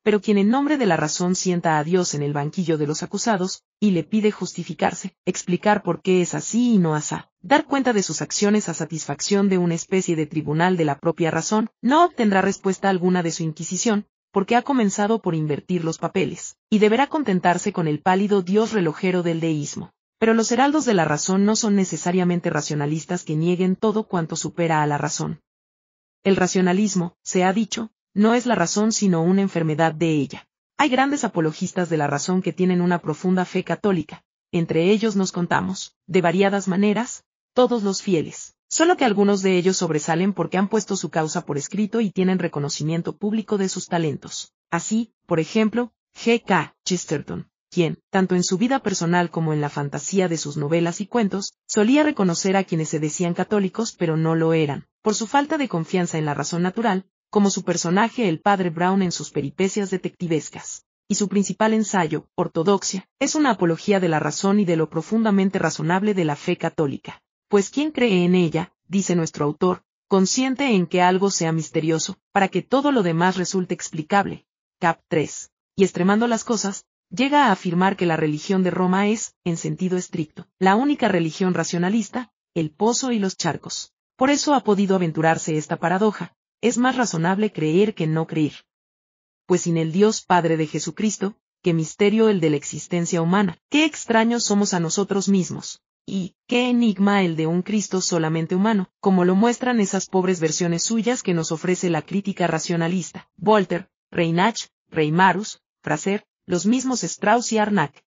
Pero 0.03 0.21
quien 0.21 0.39
en 0.39 0.49
nombre 0.49 0.79
de 0.79 0.87
la 0.87 0.97
razón 0.97 1.35
sienta 1.35 1.79
a 1.79 1.85
Dios 1.85 2.15
en 2.15 2.23
el 2.23 2.33
banquillo 2.33 2.79
de 2.79 2.87
los 2.87 3.03
acusados, 3.03 3.65
y 3.79 3.91
le 3.91 4.03
pide 4.03 4.31
justificarse, 4.31 5.15
explicar 5.27 5.83
por 5.83 6.01
qué 6.01 6.23
es 6.23 6.35
así 6.35 6.75
y 6.75 6.79
no 6.79 6.95
asá, 6.95 7.31
dar 7.41 7.67
cuenta 7.67 7.93
de 7.93 8.03
sus 8.03 8.23
acciones 8.23 8.69
a 8.69 8.75
satisfacción 8.75 9.49
de 9.49 9.59
una 9.59 9.75
especie 9.75 10.17
de 10.17 10.27
tribunal 10.27 10.77
de 10.77 10.87
la 10.87 10.99
propia 10.99 11.31
razón, 11.31 11.71
no 11.83 12.05
obtendrá 12.05 12.41
respuesta 12.41 12.89
alguna 12.89 13.23
de 13.23 13.31
su 13.31 13.43
inquisición, 13.43 14.07
porque 14.33 14.57
ha 14.57 14.63
comenzado 14.63 15.21
por 15.21 15.35
invertir 15.35 15.85
los 15.85 15.99
papeles, 15.99 16.57
y 16.71 16.79
deberá 16.79 17.09
contentarse 17.09 17.73
con 17.73 17.89
el 17.89 18.01
pálido 18.01 18.43
dios 18.43 18.73
relojero 18.73 19.23
del 19.23 19.41
deísmo. 19.41 19.93
Pero 20.19 20.35
los 20.35 20.53
heraldos 20.53 20.85
de 20.85 20.95
la 20.95 21.05
razón 21.05 21.45
no 21.45 21.57
son 21.57 21.77
necesariamente 21.77 22.51
racionalistas 22.51 23.25
que 23.25 23.37
nieguen 23.37 23.75
todo 23.75 24.05
cuanto 24.05 24.37
supera 24.37 24.83
a 24.83 24.87
la 24.87 24.99
razón. 24.99 25.41
El 26.23 26.37
racionalismo, 26.37 27.17
se 27.23 27.43
ha 27.45 27.53
dicho, 27.53 27.91
no 28.15 28.35
es 28.35 28.47
la 28.47 28.55
razón 28.55 28.93
sino 28.93 29.23
una 29.23 29.43
enfermedad 29.43 29.95
de 29.95 30.11
ella. 30.11 30.49
Hay 30.77 30.89
grandes 30.89 31.25
apologistas 31.25 31.91
de 31.91 31.97
la 31.97 32.07
razón 32.07 32.43
que 32.43 32.53
tienen 32.53 32.81
una 32.81 33.01
profunda 33.01 33.45
fe 33.45 33.65
católica, 33.65 34.25
entre 34.53 34.91
ellos 34.91 35.15
nos 35.15 35.31
contamos, 35.31 35.95
de 36.07 36.23
variadas 36.23 36.67
maneras, 36.67 37.25
todos 37.55 37.83
los 37.83 38.03
fieles, 38.03 38.57
solo 38.69 38.97
que 38.97 39.05
algunos 39.05 39.43
de 39.43 39.57
ellos 39.57 39.77
sobresalen 39.77 40.33
porque 40.33 40.59
han 40.59 40.69
puesto 40.69 40.97
su 40.97 41.11
causa 41.11 41.45
por 41.45 41.59
escrito 41.59 42.01
y 42.01 42.11
tienen 42.11 42.39
reconocimiento 42.39 43.17
público 43.17 43.59
de 43.59 43.69
sus 43.69 43.87
talentos. 43.87 44.53
Así, 44.71 45.13
por 45.27 45.39
ejemplo, 45.39 45.93
G. 46.15 46.43
K. 46.45 46.75
Chesterton, 46.85 47.49
quien, 47.71 47.99
tanto 48.11 48.35
en 48.35 48.43
su 48.43 48.59
vida 48.59 48.81
personal 48.81 49.31
como 49.31 49.53
en 49.53 49.61
la 49.61 49.69
fantasía 49.69 50.29
de 50.29 50.37
sus 50.37 50.57
novelas 50.57 51.01
y 51.01 51.07
cuentos, 51.07 51.55
solía 51.67 52.03
reconocer 52.03 52.57
a 52.57 52.65
quienes 52.65 52.89
se 52.89 52.99
decían 52.99 53.35
católicos 53.35 53.95
pero 53.97 54.17
no 54.17 54.35
lo 54.35 54.53
eran, 54.53 54.87
por 55.03 55.15
su 55.15 55.27
falta 55.27 55.59
de 55.59 55.69
confianza 55.69 56.19
en 56.19 56.25
la 56.25 56.35
razón 56.35 56.63
natural, 56.63 57.07
como 57.31 57.49
su 57.49 57.63
personaje 57.63 58.29
el 58.29 58.41
padre 58.41 58.71
Brown 58.71 59.03
en 59.03 59.13
sus 59.13 59.31
peripecias 59.31 59.91
detectivescas. 59.91 60.85
Y 61.09 61.15
su 61.15 61.29
principal 61.29 61.75
ensayo, 61.75 62.29
Ortodoxia, 62.35 63.09
es 63.19 63.35
una 63.35 63.51
apología 63.51 63.99
de 63.99 64.09
la 64.09 64.21
razón 64.21 64.61
y 64.61 64.65
de 64.65 64.77
lo 64.77 64.91
profundamente 64.91 65.59
razonable 65.59 66.15
de 66.15 66.25
la 66.25 66.37
fe 66.37 66.57
católica. 66.57 67.23
Pues 67.49 67.71
quien 67.71 67.91
cree 67.91 68.25
en 68.25 68.35
ella, 68.35 68.73
dice 68.87 69.17
nuestro 69.17 69.45
autor, 69.45 69.83
consciente 70.09 70.75
en 70.75 70.87
que 70.87 71.03
algo 71.03 71.31
sea 71.31 71.53
misterioso, 71.53 72.19
para 72.33 72.49
que 72.49 72.63
todo 72.63 72.93
lo 72.93 73.03
demás 73.03 73.37
resulte 73.37 73.75
explicable. 73.75 74.47
Cap 74.79 75.01
3. 75.09 75.51
Y 75.77 75.85
extremando 75.85 76.27
las 76.27 76.45
cosas, 76.45 76.85
llega 77.11 77.47
a 77.47 77.53
afirmar 77.53 77.97
que 77.97 78.07
la 78.07 78.17
religión 78.17 78.63
de 78.63 78.71
Roma 78.71 79.09
es, 79.09 79.35
en 79.45 79.57
sentido 79.57 79.97
estricto, 79.97 80.47
la 80.59 80.77
única 80.77 81.09
religión 81.09 81.55
racionalista, 81.55 82.33
el 82.55 82.71
pozo 82.71 83.13
y 83.13 83.19
los 83.19 83.37
charcos. 83.37 83.93
Por 84.17 84.31
eso 84.31 84.55
ha 84.55 84.63
podido 84.63 84.97
aventurarse 84.97 85.57
esta 85.57 85.77
paradoja, 85.77 86.37
es 86.61 86.79
más 86.79 86.97
razonable 86.97 87.53
creer 87.53 87.95
que 87.95 88.07
no 88.07 88.27
creer. 88.27 88.65
Pues 89.47 89.63
sin 89.63 89.77
el 89.77 89.93
Dios 89.93 90.23
Padre 90.23 90.57
de 90.57 90.67
Jesucristo, 90.67 91.37
qué 91.63 91.75
misterio 91.75 92.29
el 92.29 92.41
de 92.41 92.51
la 92.51 92.57
existencia 92.57 93.23
humana, 93.23 93.59
qué 93.69 93.85
extraños 93.85 94.45
somos 94.45 94.75
a 94.75 94.81
nosotros 94.81 95.29
mismos, 95.29 95.83
y 96.07 96.35
qué 96.47 96.69
enigma 96.69 97.23
el 97.23 97.37
de 97.37 97.47
un 97.47 97.63
Cristo 97.63 98.01
solamente 98.01 98.55
humano, 98.55 98.91
como 99.01 99.25
lo 99.25 99.35
muestran 99.35 99.81
esas 99.81 100.07
pobres 100.07 100.41
versiones 100.41 100.83
suyas 100.83 101.23
que 101.23 101.35
nos 101.35 101.53
ofrece 101.53 101.91
la 101.91 102.03
crítica 102.03 102.47
racionalista, 102.47 103.31
Voltaire, 103.37 103.89
Reinach, 104.11 104.69
Reimarus, 104.89 105.63
Fraser, 105.83 106.25
los 106.47 106.67
mismos 106.67 107.05
Strauss 107.05 107.53
y 107.53 107.59
Arnac. 107.59 108.05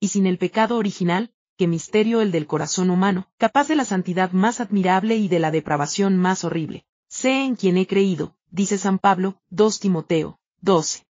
Y 0.00 0.08
sin 0.08 0.26
el 0.26 0.38
pecado 0.38 0.76
original, 0.76 1.32
qué 1.56 1.66
misterio 1.66 2.22
el 2.22 2.30
del 2.32 2.46
corazón 2.46 2.88
humano, 2.88 3.30
capaz 3.36 3.68
de 3.68 3.76
la 3.76 3.84
santidad 3.84 4.32
más 4.32 4.60
admirable 4.60 5.16
y 5.16 5.28
de 5.28 5.38
la 5.38 5.50
depravación 5.50 6.16
más 6.16 6.44
horrible. 6.44 6.86
Sé 7.10 7.42
en 7.42 7.56
quien 7.56 7.78
he 7.78 7.86
creído, 7.86 8.36
dice 8.50 8.76
San 8.76 8.98
Pablo, 8.98 9.40
2 9.48 9.80
Timoteo, 9.80 10.38
12. 10.60 11.06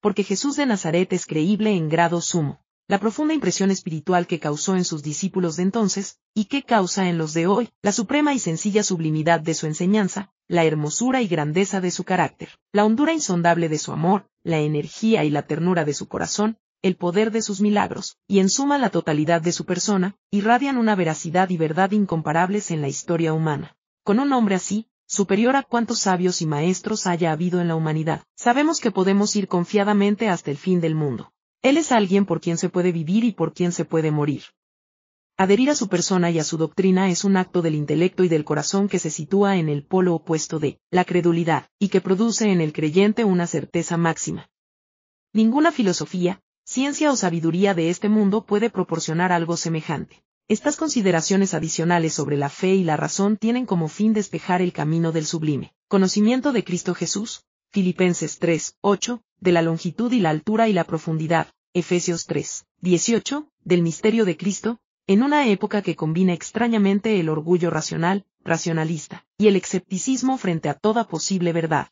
Porque 0.00 0.24
Jesús 0.24 0.56
de 0.56 0.64
Nazaret 0.64 1.12
es 1.12 1.26
creíble 1.26 1.76
en 1.76 1.90
grado 1.90 2.22
sumo. 2.22 2.64
La 2.88 2.98
profunda 2.98 3.34
impresión 3.34 3.70
espiritual 3.70 4.26
que 4.26 4.40
causó 4.40 4.76
en 4.76 4.84
sus 4.84 5.02
discípulos 5.02 5.56
de 5.56 5.64
entonces, 5.64 6.18
y 6.32 6.46
que 6.46 6.62
causa 6.62 7.10
en 7.10 7.18
los 7.18 7.34
de 7.34 7.46
hoy, 7.46 7.68
la 7.82 7.92
suprema 7.92 8.32
y 8.32 8.38
sencilla 8.38 8.82
sublimidad 8.82 9.40
de 9.40 9.52
su 9.52 9.66
enseñanza, 9.66 10.32
la 10.48 10.64
hermosura 10.64 11.20
y 11.20 11.28
grandeza 11.28 11.82
de 11.82 11.90
su 11.90 12.04
carácter, 12.04 12.48
la 12.72 12.86
hondura 12.86 13.12
insondable 13.12 13.68
de 13.68 13.78
su 13.78 13.92
amor, 13.92 14.26
la 14.42 14.60
energía 14.60 15.22
y 15.24 15.30
la 15.30 15.42
ternura 15.42 15.84
de 15.84 15.92
su 15.92 16.08
corazón, 16.08 16.56
el 16.80 16.96
poder 16.96 17.30
de 17.30 17.42
sus 17.42 17.60
milagros, 17.60 18.16
y 18.26 18.38
en 18.38 18.48
suma 18.48 18.78
la 18.78 18.88
totalidad 18.88 19.42
de 19.42 19.52
su 19.52 19.66
persona, 19.66 20.16
irradian 20.30 20.78
una 20.78 20.94
veracidad 20.94 21.50
y 21.50 21.58
verdad 21.58 21.90
incomparables 21.92 22.70
en 22.70 22.80
la 22.80 22.88
historia 22.88 23.34
humana. 23.34 23.76
Con 24.02 24.18
un 24.18 24.32
hombre 24.32 24.54
así, 24.54 24.86
superior 25.10 25.56
a 25.56 25.64
cuantos 25.64 25.98
sabios 25.98 26.40
y 26.40 26.46
maestros 26.46 27.08
haya 27.08 27.32
habido 27.32 27.60
en 27.60 27.66
la 27.66 27.74
humanidad. 27.74 28.22
Sabemos 28.36 28.78
que 28.78 28.92
podemos 28.92 29.34
ir 29.34 29.48
confiadamente 29.48 30.28
hasta 30.28 30.52
el 30.52 30.56
fin 30.56 30.80
del 30.80 30.94
mundo. 30.94 31.32
Él 31.62 31.78
es 31.78 31.90
alguien 31.90 32.26
por 32.26 32.40
quien 32.40 32.56
se 32.56 32.68
puede 32.68 32.92
vivir 32.92 33.24
y 33.24 33.32
por 33.32 33.52
quien 33.52 33.72
se 33.72 33.84
puede 33.84 34.12
morir. 34.12 34.44
Adherir 35.36 35.68
a 35.70 35.74
su 35.74 35.88
persona 35.88 36.30
y 36.30 36.38
a 36.38 36.44
su 36.44 36.58
doctrina 36.58 37.10
es 37.10 37.24
un 37.24 37.36
acto 37.36 37.60
del 37.60 37.74
intelecto 37.74 38.22
y 38.22 38.28
del 38.28 38.44
corazón 38.44 38.88
que 38.88 39.00
se 39.00 39.10
sitúa 39.10 39.56
en 39.56 39.68
el 39.68 39.82
polo 39.82 40.14
opuesto 40.14 40.60
de 40.60 40.78
la 40.92 41.04
credulidad, 41.04 41.66
y 41.80 41.88
que 41.88 42.00
produce 42.00 42.52
en 42.52 42.60
el 42.60 42.72
creyente 42.72 43.24
una 43.24 43.48
certeza 43.48 43.96
máxima. 43.96 44.48
Ninguna 45.32 45.72
filosofía, 45.72 46.40
ciencia 46.64 47.10
o 47.10 47.16
sabiduría 47.16 47.74
de 47.74 47.90
este 47.90 48.08
mundo 48.08 48.46
puede 48.46 48.70
proporcionar 48.70 49.32
algo 49.32 49.56
semejante. 49.56 50.22
Estas 50.50 50.74
consideraciones 50.74 51.54
adicionales 51.54 52.12
sobre 52.12 52.36
la 52.36 52.48
fe 52.48 52.74
y 52.74 52.82
la 52.82 52.96
razón 52.96 53.36
tienen 53.36 53.66
como 53.66 53.86
fin 53.86 54.12
despejar 54.12 54.62
el 54.62 54.72
camino 54.72 55.12
del 55.12 55.24
sublime 55.24 55.72
conocimiento 55.86 56.50
de 56.50 56.64
Cristo 56.64 56.92
Jesús, 56.92 57.44
Filipenses 57.70 58.40
3, 58.40 58.74
8, 58.80 59.22
de 59.38 59.52
la 59.52 59.62
longitud 59.62 60.10
y 60.10 60.18
la 60.18 60.30
altura 60.30 60.68
y 60.68 60.72
la 60.72 60.82
profundidad, 60.82 61.46
Efesios 61.72 62.26
3, 62.26 62.64
18, 62.80 63.48
del 63.62 63.82
misterio 63.82 64.24
de 64.24 64.36
Cristo, 64.36 64.80
en 65.06 65.22
una 65.22 65.46
época 65.46 65.82
que 65.82 65.94
combina 65.94 66.32
extrañamente 66.32 67.20
el 67.20 67.28
orgullo 67.28 67.70
racional, 67.70 68.24
racionalista, 68.42 69.24
y 69.38 69.46
el 69.46 69.54
escepticismo 69.54 70.36
frente 70.36 70.68
a 70.68 70.74
toda 70.74 71.06
posible 71.06 71.52
verdad. 71.52 71.90